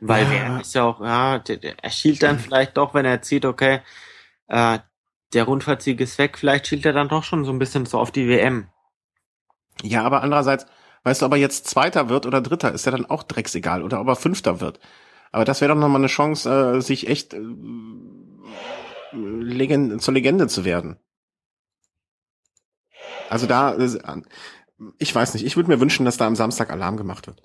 [0.00, 0.30] Weil ja.
[0.30, 3.44] Valverde ist ja auch, ja, der, der, er schielt dann vielleicht doch, wenn er sieht,
[3.44, 3.80] okay,
[4.48, 4.78] äh,
[5.32, 8.10] der Rundfahrtsieg ist weg, vielleicht schielt er dann doch schon so ein bisschen so auf
[8.10, 8.68] die WM.
[9.82, 10.66] Ja, aber andererseits,
[11.04, 13.82] weißt du, ob er jetzt Zweiter wird oder Dritter, ist ja dann auch drecksegal.
[13.82, 14.80] Oder ob er Fünfter wird.
[15.32, 17.40] Aber das wäre doch nochmal eine Chance, äh, sich echt äh,
[19.12, 20.98] Legend zur Legende zu werden.
[23.28, 24.22] Also da, äh,
[24.98, 27.42] ich weiß nicht, ich würde mir wünschen, dass da am Samstag Alarm gemacht wird.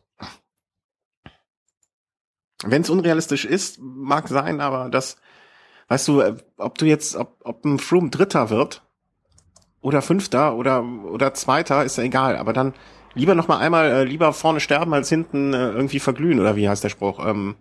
[2.63, 5.17] Wenn es unrealistisch ist, mag sein, aber das,
[5.87, 8.83] weißt du, äh, ob du jetzt, ob, ob ein Froome Dritter wird,
[9.81, 12.37] oder Fünfter oder oder Zweiter, ist ja egal.
[12.37, 12.73] Aber dann
[13.13, 16.69] lieber noch mal einmal äh, lieber vorne sterben als hinten äh, irgendwie verglühen oder wie
[16.69, 17.25] heißt der Spruch?
[17.25, 17.55] Ähm,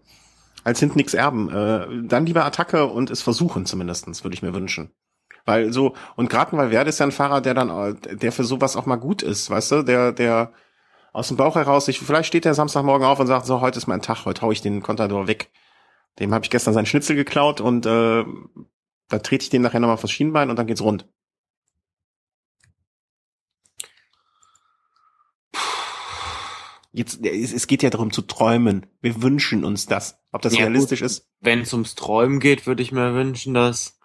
[0.65, 1.51] als hinten nichts erben.
[1.51, 4.91] Äh, dann lieber Attacke und es versuchen zumindestens, würde ich mir wünschen.
[5.47, 8.45] Weil so und gerade weil Werde ist ja ein Fahrer, der dann äh, der für
[8.45, 10.53] sowas auch mal gut ist, weißt du, der der
[11.13, 13.87] aus dem Bauch heraus sich vielleicht steht der Samstagmorgen auf und sagt so heute ist
[13.87, 15.51] mein Tag, heute hau ich den Contador weg.
[16.19, 18.25] Dem habe ich gestern seinen Schnitzel geklaut und äh,
[19.09, 21.07] da trete ich den nachher nochmal fürs Schienbein und dann geht's rund.
[26.93, 28.87] Jetzt, es geht ja darum zu träumen.
[29.01, 30.19] Wir wünschen uns das.
[30.33, 31.07] Ob das ja, realistisch gut.
[31.07, 31.29] ist?
[31.41, 33.99] Wenn es ums Träumen geht, würde ich mir wünschen, dass,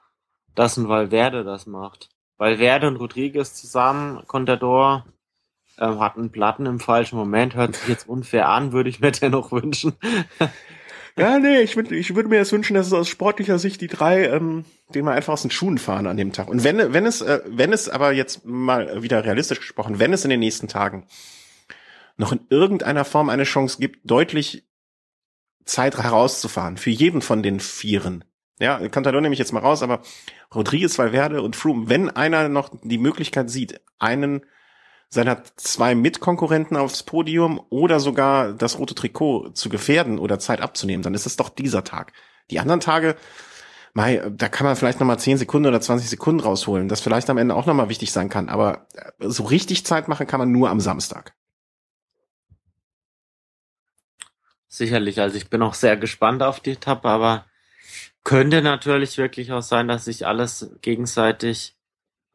[0.53, 2.09] dass ein Valverde das macht.
[2.37, 5.05] Valverde und Rodriguez zusammen, Contador,
[5.79, 9.51] ähm, hatten Platten im falschen Moment, hört sich jetzt unfair an, würde ich mir dennoch
[9.51, 9.93] wünschen.
[11.17, 13.87] ja, nee, ich würde ich würde mir jetzt wünschen, dass es aus sportlicher Sicht die
[13.87, 16.49] drei, ähm, den mal einfach aus den Schuhen fahren an dem Tag.
[16.49, 20.23] Und wenn, wenn es, äh, wenn es aber jetzt mal wieder realistisch gesprochen, wenn es
[20.23, 21.05] in den nächsten Tagen
[22.17, 24.67] noch in irgendeiner Form eine Chance gibt, deutlich
[25.65, 26.77] Zeit herauszufahren.
[26.77, 28.23] Für jeden von den Vieren.
[28.59, 30.01] Ja, Contador nehme ich jetzt mal raus, aber
[30.53, 34.45] Rodriguez, Valverde und Froome, wenn einer noch die Möglichkeit sieht, einen
[35.09, 41.03] seiner zwei Mitkonkurrenten aufs Podium oder sogar das rote Trikot zu gefährden oder Zeit abzunehmen,
[41.03, 42.13] dann ist es doch dieser Tag.
[42.49, 43.15] Die anderen Tage,
[43.93, 47.37] Mai, da kann man vielleicht nochmal 10 Sekunden oder 20 Sekunden rausholen, das vielleicht am
[47.37, 48.87] Ende auch nochmal wichtig sein kann, aber
[49.19, 51.33] so richtig Zeit machen kann man nur am Samstag.
[54.75, 57.45] Sicherlich, also ich bin auch sehr gespannt auf die Etappe, aber
[58.25, 61.77] könnte natürlich wirklich auch sein, dass sich alles gegenseitig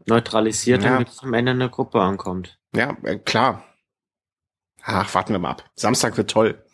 [0.07, 0.93] neutralisiert, ja.
[0.93, 2.59] damit am Ende eine Gruppe ankommt.
[2.75, 3.63] Ja, äh, klar.
[4.83, 5.71] Ach, warten wir mal ab.
[5.77, 6.65] Samstag wird toll.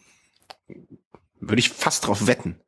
[1.40, 2.60] Würde ich fast drauf wetten.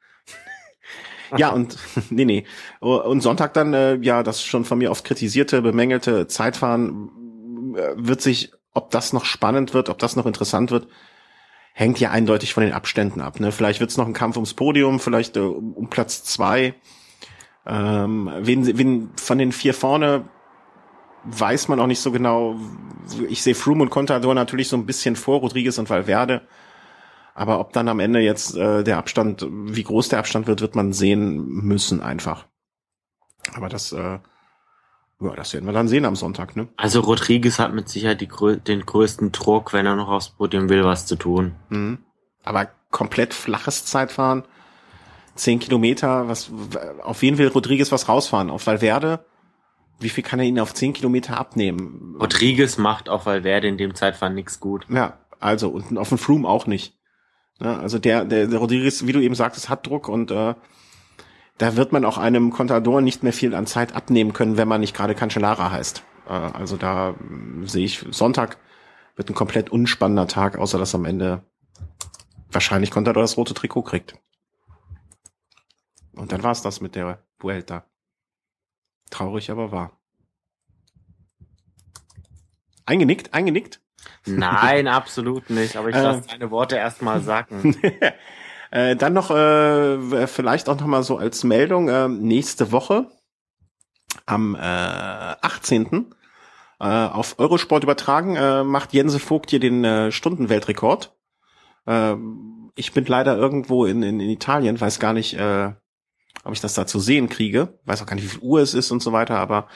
[1.36, 1.78] ja, und
[2.11, 2.46] nee, nee.
[2.80, 8.22] Und Sonntag dann, äh, ja, das schon von mir oft kritisierte, bemängelte Zeitfahren äh, wird
[8.22, 10.88] sich, ob das noch spannend wird, ob das noch interessant wird,
[11.79, 13.39] hängt ja eindeutig von den Abständen ab.
[13.39, 13.53] Ne?
[13.53, 16.74] Vielleicht wird es noch ein Kampf ums Podium, vielleicht äh, um Platz zwei.
[17.64, 20.29] Ähm, wen, wen von den vier vorne
[21.22, 22.57] weiß man auch nicht so genau.
[23.29, 26.49] Ich sehe Froome und Contador natürlich so ein bisschen vor Rodriguez und Valverde.
[27.37, 30.74] Aber ob dann am Ende jetzt äh, der Abstand, wie groß der Abstand wird, wird
[30.74, 32.47] man sehen müssen einfach.
[33.55, 34.18] Aber das, äh,
[35.21, 36.69] ja, das werden wir dann sehen am Sonntag, ne?
[36.77, 38.29] Also Rodriguez hat mit Sicherheit die,
[38.66, 41.55] den größten Druck, wenn er noch aufs Podium will, was zu tun.
[41.71, 41.99] Mhm.
[42.45, 44.45] Aber komplett flaches Zeitfahren,
[45.35, 46.51] zehn Kilometer, was,
[47.03, 48.51] auf wen will Rodriguez was rausfahren?
[48.51, 49.25] Auf Valverde?
[50.01, 52.16] Wie viel kann er ihn auf zehn Kilometer abnehmen?
[52.21, 54.87] Rodriguez macht auf Valverde in dem Zeitfahren nichts gut.
[54.89, 56.95] Ja, also, und auf dem Froome auch nicht.
[57.61, 60.55] Ja, also der, der, der Rodriguez, wie du eben sagtest, hat Druck und äh,
[61.59, 64.81] da wird man auch einem Contador nicht mehr viel an Zeit abnehmen können, wenn man
[64.81, 66.03] nicht gerade Cancellara heißt.
[66.27, 67.15] Äh, also da äh,
[67.67, 68.59] sehe ich, Sonntag
[69.17, 71.43] wird ein komplett unspannender Tag, außer dass am Ende
[72.51, 74.15] wahrscheinlich Contador das rote Trikot kriegt.
[76.13, 77.85] Und dann war's das mit der Vuelta.
[79.11, 79.93] Traurig, aber wahr.
[82.87, 83.81] Eingenickt, eingenickt?
[84.25, 85.77] Nein, absolut nicht.
[85.77, 87.77] Aber ich lasse äh, deine Worte erstmal sagen.
[88.71, 93.07] Äh, dann noch äh, vielleicht auch noch mal so als Meldung äh, nächste Woche
[94.27, 96.14] am äh, 18.
[96.81, 101.16] Äh, auf Eurosport übertragen äh, macht Jense Vogt hier den äh, Stundenweltrekord.
[101.87, 102.14] Äh,
[102.75, 105.73] ich bin leider irgendwo in, in, in Italien, weiß gar nicht, äh,
[106.45, 107.79] ob ich das da zu sehen kriege.
[107.85, 109.66] Weiß auch gar nicht, wie viel Uhr es ist und so weiter, aber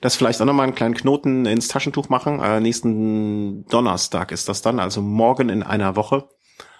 [0.00, 2.40] das vielleicht auch nochmal einen kleinen Knoten ins Taschentuch machen.
[2.40, 6.28] Äh, nächsten Donnerstag ist das dann, also morgen in einer Woche.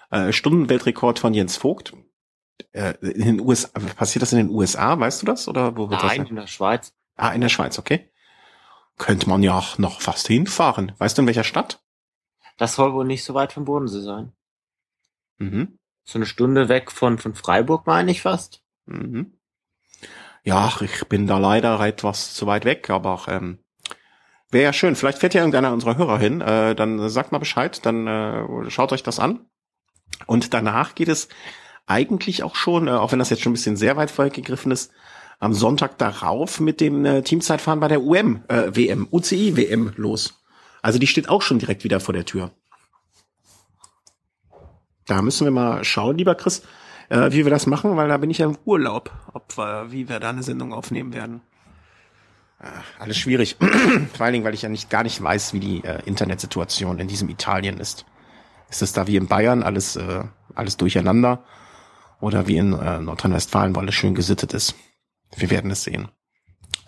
[0.09, 1.93] Äh, Stundenweltrekord von Jens Vogt.
[2.71, 5.47] Äh, in den USA, passiert das in den USA, weißt du das?
[5.47, 6.93] Oder wo wird Nein, das in der Schweiz.
[7.15, 8.09] Ah, in der Schweiz, okay.
[8.97, 10.93] Könnte man ja auch noch fast hinfahren.
[10.97, 11.81] Weißt du, in welcher Stadt?
[12.57, 14.33] Das soll wohl nicht so weit vom Bodensee sein.
[15.37, 15.77] Mhm.
[16.03, 18.63] So eine Stunde weg von, von Freiburg, meine ich fast.
[18.85, 19.37] Mhm.
[20.43, 23.59] Ja, ich bin da leider etwas zu weit weg, aber ähm,
[24.49, 24.95] wäre ja schön.
[24.95, 26.41] Vielleicht fährt ja irgendeiner unserer Hörer hin.
[26.41, 29.45] Äh, dann sagt mal Bescheid, dann äh, schaut euch das an.
[30.25, 31.27] Und danach geht es
[31.85, 34.91] eigentlich auch schon, äh, auch wenn das jetzt schon ein bisschen sehr weit vorgegriffen ist,
[35.39, 40.41] am Sonntag darauf mit dem äh, Teamzeitfahren bei der UM äh, WM, UCI WM los.
[40.81, 42.51] Also die steht auch schon direkt wieder vor der Tür.
[45.05, 46.63] Da müssen wir mal schauen, lieber Chris,
[47.09, 50.09] äh, wie wir das machen, weil da bin ich ja im Urlaub, ob wir, wie
[50.09, 51.41] wir da eine Sendung aufnehmen werden.
[52.59, 52.67] Äh,
[52.99, 53.57] alles schwierig.
[54.13, 57.07] Vor allen Dingen, weil ich ja nicht gar nicht weiß, wie die äh, Internetsituation in
[57.07, 58.05] diesem Italien ist.
[58.69, 60.23] Ist es da wie in Bayern alles, äh,
[60.55, 61.43] alles durcheinander?
[62.19, 64.75] Oder wie in äh, Nordrhein-Westfalen, wo alles schön gesittet ist?
[65.35, 66.09] Wir werden es sehen.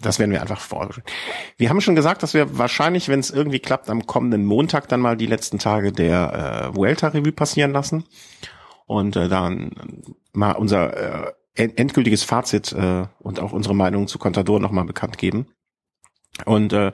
[0.01, 0.89] Das werden wir einfach vor.
[1.57, 5.01] Wir haben schon gesagt, dass wir wahrscheinlich, wenn es irgendwie klappt, am kommenden Montag dann
[5.01, 8.05] mal die letzten Tage der äh, Vuelta-Revue passieren lassen
[8.85, 9.71] und äh, dann
[10.31, 15.47] mal unser äh, endgültiges Fazit äh, und auch unsere Meinung zu Contador nochmal bekannt geben.
[16.45, 16.93] Und äh,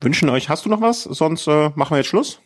[0.00, 1.02] wünschen euch, hast du noch was?
[1.02, 2.40] Sonst äh, machen wir jetzt Schluss.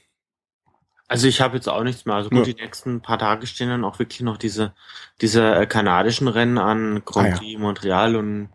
[1.08, 2.16] Also ich habe jetzt auch nichts mehr.
[2.16, 2.52] Also gut, ja.
[2.52, 4.74] die nächsten paar Tage stehen dann auch wirklich noch diese,
[5.20, 7.58] diese äh, kanadischen Rennen an, Grand Prix ah, ja.
[7.58, 8.48] Montreal und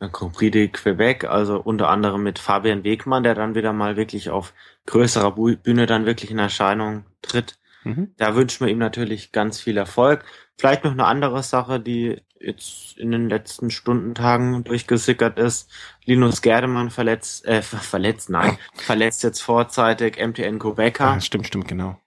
[0.00, 3.96] äh, Grand Prix de Quebec, also unter anderem mit Fabian Wegmann, der dann wieder mal
[3.96, 4.52] wirklich auf
[4.86, 7.58] größerer Bühne dann wirklich in Erscheinung tritt.
[7.84, 8.12] Mhm.
[8.16, 10.24] Da wünschen wir ihm natürlich ganz viel Erfolg.
[10.58, 15.70] Vielleicht noch eine andere Sache, die jetzt in den letzten Stundentagen durchgesickert ist.
[16.04, 21.08] Linus Gerdemann verletzt, äh, verletzt, nein, verletzt jetzt vorzeitig MTN Quebecer.
[21.08, 21.98] Ah, stimmt, stimmt, genau.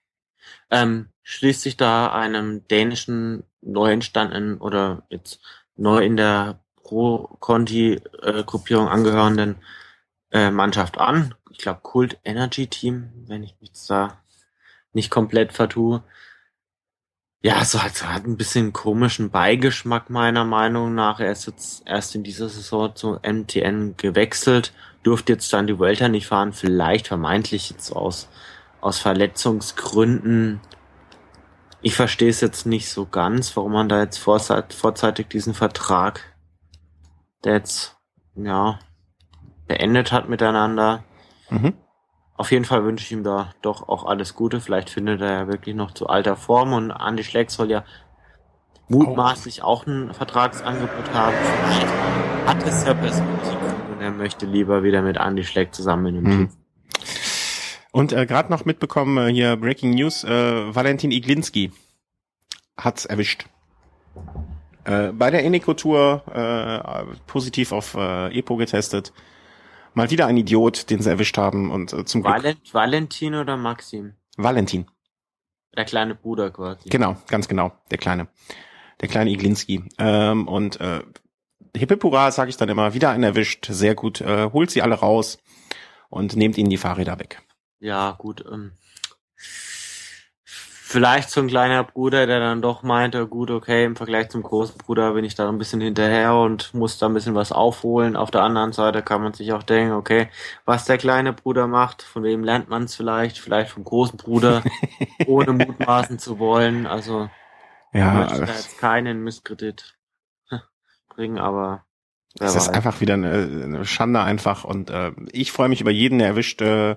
[0.70, 5.40] Ähm, schließt sich da einem dänischen neu entstandenen oder jetzt
[5.76, 9.56] neu in der Pro-Conti-Gruppierung angehörenden
[10.30, 11.34] äh, Mannschaft an.
[11.50, 14.20] Ich glaube Kult Energy Team, wenn ich mich da
[14.92, 16.02] nicht komplett vertue
[17.42, 21.20] ja, so hat, hat ein bisschen komischen Beigeschmack meiner Meinung nach.
[21.20, 24.72] Er ist jetzt erst in dieser Saison zu MTN gewechselt,
[25.02, 28.28] durfte jetzt dann die Welter nicht fahren, vielleicht vermeintlich jetzt aus,
[28.80, 30.60] aus Verletzungsgründen.
[31.82, 36.34] Ich verstehe es jetzt nicht so ganz, warum man da jetzt vorzeitig diesen Vertrag,
[37.44, 37.96] der jetzt,
[38.34, 38.80] ja,
[39.68, 41.04] beendet hat miteinander.
[41.50, 41.74] Mhm.
[42.36, 44.60] Auf jeden Fall wünsche ich ihm da doch auch alles Gute.
[44.60, 47.84] Vielleicht findet er ja wirklich noch zu alter Form und Andy Schleck soll ja
[48.88, 51.34] mutmaßlich auch ein Vertragsangebot haben.
[51.64, 51.88] Vielleicht
[52.46, 53.48] hat es ja persönlich
[53.92, 56.48] und er möchte lieber wieder mit Andy Schleck zusammen in einem hm.
[56.48, 56.58] Team.
[57.90, 61.72] Und äh, gerade noch mitbekommen, äh, hier Breaking News, äh, Valentin Iglinski
[62.76, 63.46] hat's erwischt.
[64.84, 69.14] Äh, bei der Eneco-Tour äh, positiv auf äh, EPO getestet
[69.96, 72.74] Mal wieder ein Idiot, den sie erwischt haben und äh, zum Valent Glück.
[72.74, 74.12] Valentin oder Maxim?
[74.36, 74.84] Valentin.
[75.74, 76.90] Der kleine Bruder quasi.
[76.90, 78.28] Genau, ganz genau, der kleine.
[79.00, 79.84] Der kleine Iglinski.
[79.96, 81.00] Ähm, und äh,
[81.74, 85.38] Hippipura, sage ich dann immer, wieder einen erwischt, sehr gut, äh, holt sie alle raus
[86.10, 87.40] und nehmt ihnen die Fahrräder weg.
[87.78, 88.44] Ja, gut.
[88.52, 88.72] Ähm,
[90.88, 94.78] vielleicht so ein kleiner Bruder, der dann doch meinte, gut, okay, im Vergleich zum großen
[94.78, 98.14] Bruder bin ich da ein bisschen hinterher und muss da ein bisschen was aufholen.
[98.14, 100.28] Auf der anderen Seite kann man sich auch denken, okay,
[100.64, 103.40] was der kleine Bruder macht, von wem lernt man es vielleicht?
[103.40, 104.62] Vielleicht vom großen Bruder,
[105.26, 106.86] ohne mutmaßen zu wollen.
[106.86, 107.28] Also
[107.92, 109.96] Ja, ich möchte da jetzt keinen Misskredit
[111.08, 111.84] bringen, aber
[112.38, 116.20] es ist einfach wieder eine, eine Schande einfach und äh, ich freue mich über jeden,
[116.20, 116.62] der erwischt.
[116.62, 116.94] Äh,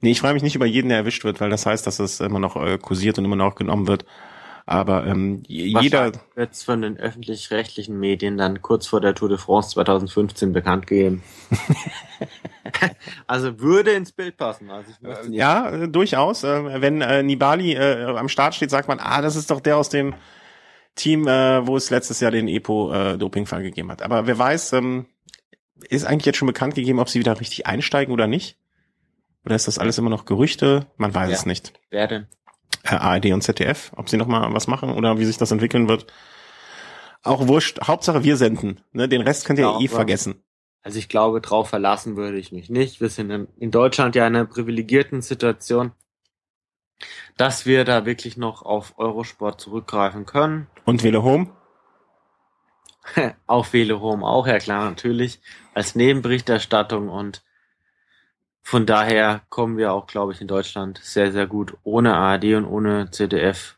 [0.00, 2.20] nee, ich freue mich nicht über jeden, der erwischt wird, weil das heißt, dass es
[2.20, 4.04] immer noch äh, kursiert und immer noch genommen wird.
[4.66, 9.70] Aber ähm, jeder, wird's von den öffentlich-rechtlichen Medien dann kurz vor der Tour de France
[9.70, 11.24] 2015 bekannt gegeben.
[13.26, 14.70] also würde ins Bild passen.
[14.70, 16.44] Also möchte ja, äh, durchaus.
[16.44, 19.76] Äh, wenn äh, Nibali äh, am Start steht, sagt man, ah, das ist doch der
[19.76, 20.14] aus dem
[20.94, 24.02] Team, äh, wo es letztes Jahr den Epo-Dopingfall gegeben hat.
[24.02, 25.06] Aber wer weiß, ähm,
[25.88, 28.56] ist eigentlich jetzt schon bekannt gegeben, ob sie wieder richtig einsteigen oder nicht?
[29.44, 30.86] Oder ist das alles immer noch Gerüchte?
[30.96, 31.36] Man weiß Ja.
[31.36, 31.72] es nicht.
[31.90, 32.26] wer denn?
[32.84, 35.88] Äh, ARD und ZDF, ob sie noch mal was machen oder wie sich das entwickeln
[35.88, 36.06] wird.
[37.22, 37.80] Auch wurscht.
[37.86, 38.80] Hauptsache wir senden.
[38.92, 39.08] Ne?
[39.08, 40.42] Den Rest könnt ihr Ja, eh aber- vergessen.
[40.82, 43.02] Also ich glaube, drauf verlassen würde ich mich nicht.
[43.02, 45.92] Wir sind in, Deutschland ja in einer privilegierten Situation,
[47.36, 50.68] dass wir da wirklich noch auf Eurosport zurückgreifen können.
[50.86, 51.50] Und Wele Home?
[53.46, 55.40] auf Velo Home auch, ja klar, natürlich,
[55.74, 57.42] als Nebenberichterstattung und
[58.62, 62.66] von daher kommen wir auch, glaube ich, in Deutschland sehr, sehr gut ohne ARD und
[62.66, 63.76] ohne ZDF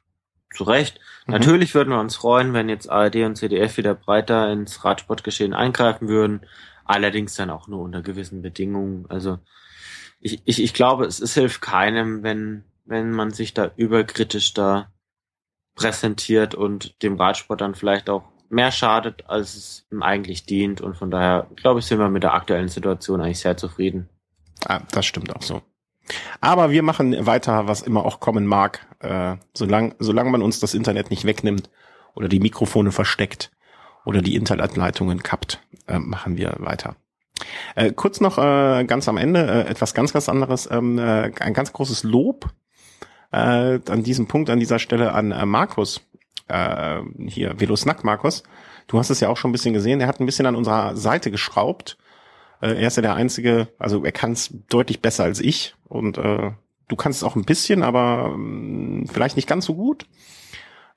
[0.53, 1.01] zurecht.
[1.27, 1.33] Mhm.
[1.33, 6.09] Natürlich würden wir uns freuen, wenn jetzt ARD und ZDF wieder breiter ins Radsportgeschehen eingreifen
[6.09, 6.43] würden,
[6.85, 9.07] allerdings dann auch nur unter gewissen Bedingungen.
[9.09, 9.39] Also
[10.21, 14.91] ich, ich, ich glaube, es, es hilft keinem, wenn, wenn man sich da überkritisch da
[15.75, 20.81] präsentiert und dem Radsport dann vielleicht auch mehr schadet, als es ihm eigentlich dient.
[20.81, 24.09] Und von daher, glaube ich, sind wir mit der aktuellen Situation eigentlich sehr zufrieden.
[24.67, 25.63] Ah, das stimmt auch so.
[26.41, 30.75] Aber wir machen weiter, was immer auch kommen mag, äh, solange solange man uns das
[30.75, 31.71] Internet nicht wegnimmt
[32.15, 33.51] oder die Mikrofone versteckt
[34.05, 36.97] oder die Internetleitungen kappt, äh, machen wir weiter.
[37.75, 40.69] Äh, kurz noch äh, ganz am Ende äh, etwas ganz, ganz anderes.
[40.71, 42.51] Ähm, äh, ein ganz großes Lob
[43.31, 46.03] äh, an diesem Punkt, an dieser Stelle an äh, Markus.
[46.49, 48.43] Äh, hier, Velosnack Markus.
[48.87, 50.01] Du hast es ja auch schon ein bisschen gesehen.
[50.01, 51.97] Er hat ein bisschen an unserer Seite geschraubt.
[52.63, 55.75] Äh, er ist ja der Einzige, also er kann es deutlich besser als ich.
[55.89, 56.53] Und äh,
[56.89, 60.07] du kannst es auch ein bisschen, aber ähm, vielleicht nicht ganz so gut.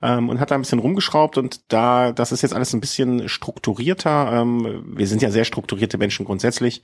[0.00, 3.28] Ähm, und hat da ein bisschen rumgeschraubt und da, das ist jetzt alles ein bisschen
[3.28, 4.30] strukturierter.
[4.32, 6.82] Ähm, wir sind ja sehr strukturierte Menschen grundsätzlich.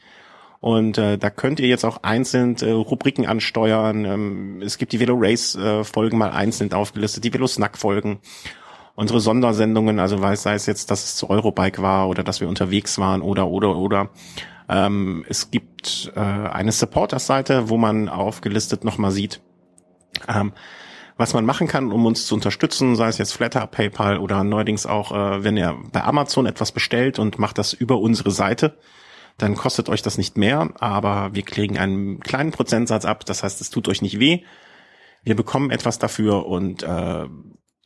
[0.60, 4.04] Und äh, da könnt ihr jetzt auch einzeln äh, Rubriken ansteuern.
[4.04, 5.82] Ähm, es gibt die Velo Race äh,
[6.14, 8.20] mal einzeln aufgelistet, die Velo Snack Folgen,
[8.94, 12.98] unsere Sondersendungen, also sei es jetzt, dass es zu Eurobike war oder dass wir unterwegs
[12.98, 14.10] waren oder oder oder.
[14.72, 19.42] Ähm, es gibt äh, eine Supporters-Seite, wo man aufgelistet nochmal sieht,
[20.28, 20.52] ähm,
[21.18, 24.86] was man machen kann, um uns zu unterstützen, sei es jetzt Flatter, PayPal oder neuerdings
[24.86, 28.78] auch, äh, wenn ihr bei Amazon etwas bestellt und macht das über unsere Seite,
[29.36, 33.26] dann kostet euch das nicht mehr, aber wir kriegen einen kleinen Prozentsatz ab.
[33.26, 34.44] Das heißt, es tut euch nicht weh.
[35.22, 37.26] Wir bekommen etwas dafür und äh,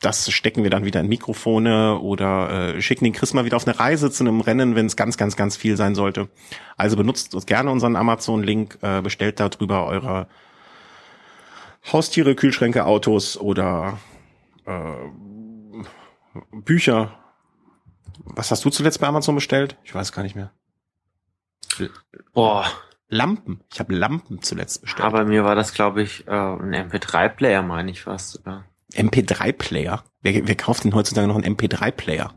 [0.01, 3.67] das stecken wir dann wieder in Mikrofone oder äh, schicken den Chris mal wieder auf
[3.67, 6.29] eine Reise zu einem Rennen, wenn es ganz, ganz, ganz viel sein sollte.
[6.77, 10.29] Also benutzt uns gerne unseren Amazon-Link, äh, bestellt darüber eure
[11.93, 13.99] Haustiere, Kühlschränke, Autos oder
[14.67, 14.93] äh,
[16.53, 17.19] Bücher.
[18.25, 19.77] Was hast du zuletzt bei Amazon bestellt?
[19.85, 20.51] Ich weiß gar nicht mehr.
[22.35, 22.67] Boah,
[23.09, 23.61] Lampen.
[23.73, 25.07] Ich habe Lampen zuletzt bestellt.
[25.07, 28.65] aber mir war das, glaube ich, äh, ein MP3-Player, meine ich fast sogar.
[28.95, 30.05] MP3-Player?
[30.23, 32.33] Wer, wer kauft denn heutzutage noch einen MP3-Player?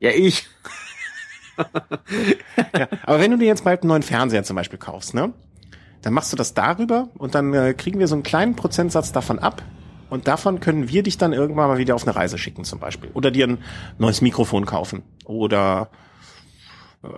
[0.00, 0.46] Ja, ich.
[2.78, 5.32] Ja, aber wenn du dir jetzt bald einen neuen Fernseher zum Beispiel kaufst, ne?
[6.02, 9.40] Dann machst du das darüber und dann äh, kriegen wir so einen kleinen Prozentsatz davon
[9.40, 9.64] ab.
[10.08, 13.10] Und davon können wir dich dann irgendwann mal wieder auf eine Reise schicken zum Beispiel.
[13.12, 13.58] Oder dir ein
[13.98, 15.02] neues Mikrofon kaufen.
[15.24, 15.90] Oder
[17.02, 17.08] äh,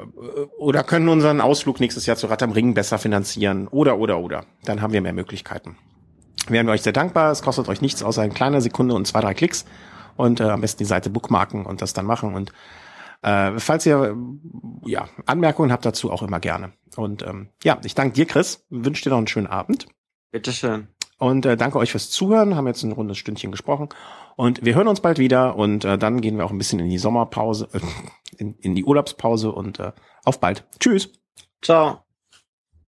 [0.58, 3.68] oder können unseren Ausflug nächstes Jahr zu Rad am Ring besser finanzieren.
[3.68, 4.46] Oder, oder, oder.
[4.64, 5.76] Dann haben wir mehr Möglichkeiten.
[6.48, 7.30] Wären wir euch sehr dankbar.
[7.30, 9.64] Es kostet euch nichts außer eine kleine Sekunde und zwei, drei Klicks.
[10.16, 12.34] Und äh, am besten die Seite bookmarken und das dann machen.
[12.34, 12.52] Und
[13.22, 14.16] äh, falls ihr
[14.84, 16.72] ja, Anmerkungen habt dazu, auch immer gerne.
[16.96, 18.64] Und ähm, ja, ich danke dir, Chris.
[18.70, 19.86] Wünsche dir noch einen schönen Abend.
[20.30, 20.88] Bitteschön.
[21.18, 22.56] Und äh, danke euch fürs Zuhören.
[22.56, 23.90] Haben jetzt ein rundes Stündchen gesprochen.
[24.36, 25.56] Und wir hören uns bald wieder.
[25.56, 27.80] Und äh, dann gehen wir auch ein bisschen in die Sommerpause, äh,
[28.38, 29.52] in, in die Urlaubspause.
[29.52, 29.92] Und äh,
[30.24, 30.64] auf bald.
[30.78, 31.12] Tschüss.
[31.62, 32.09] Ciao.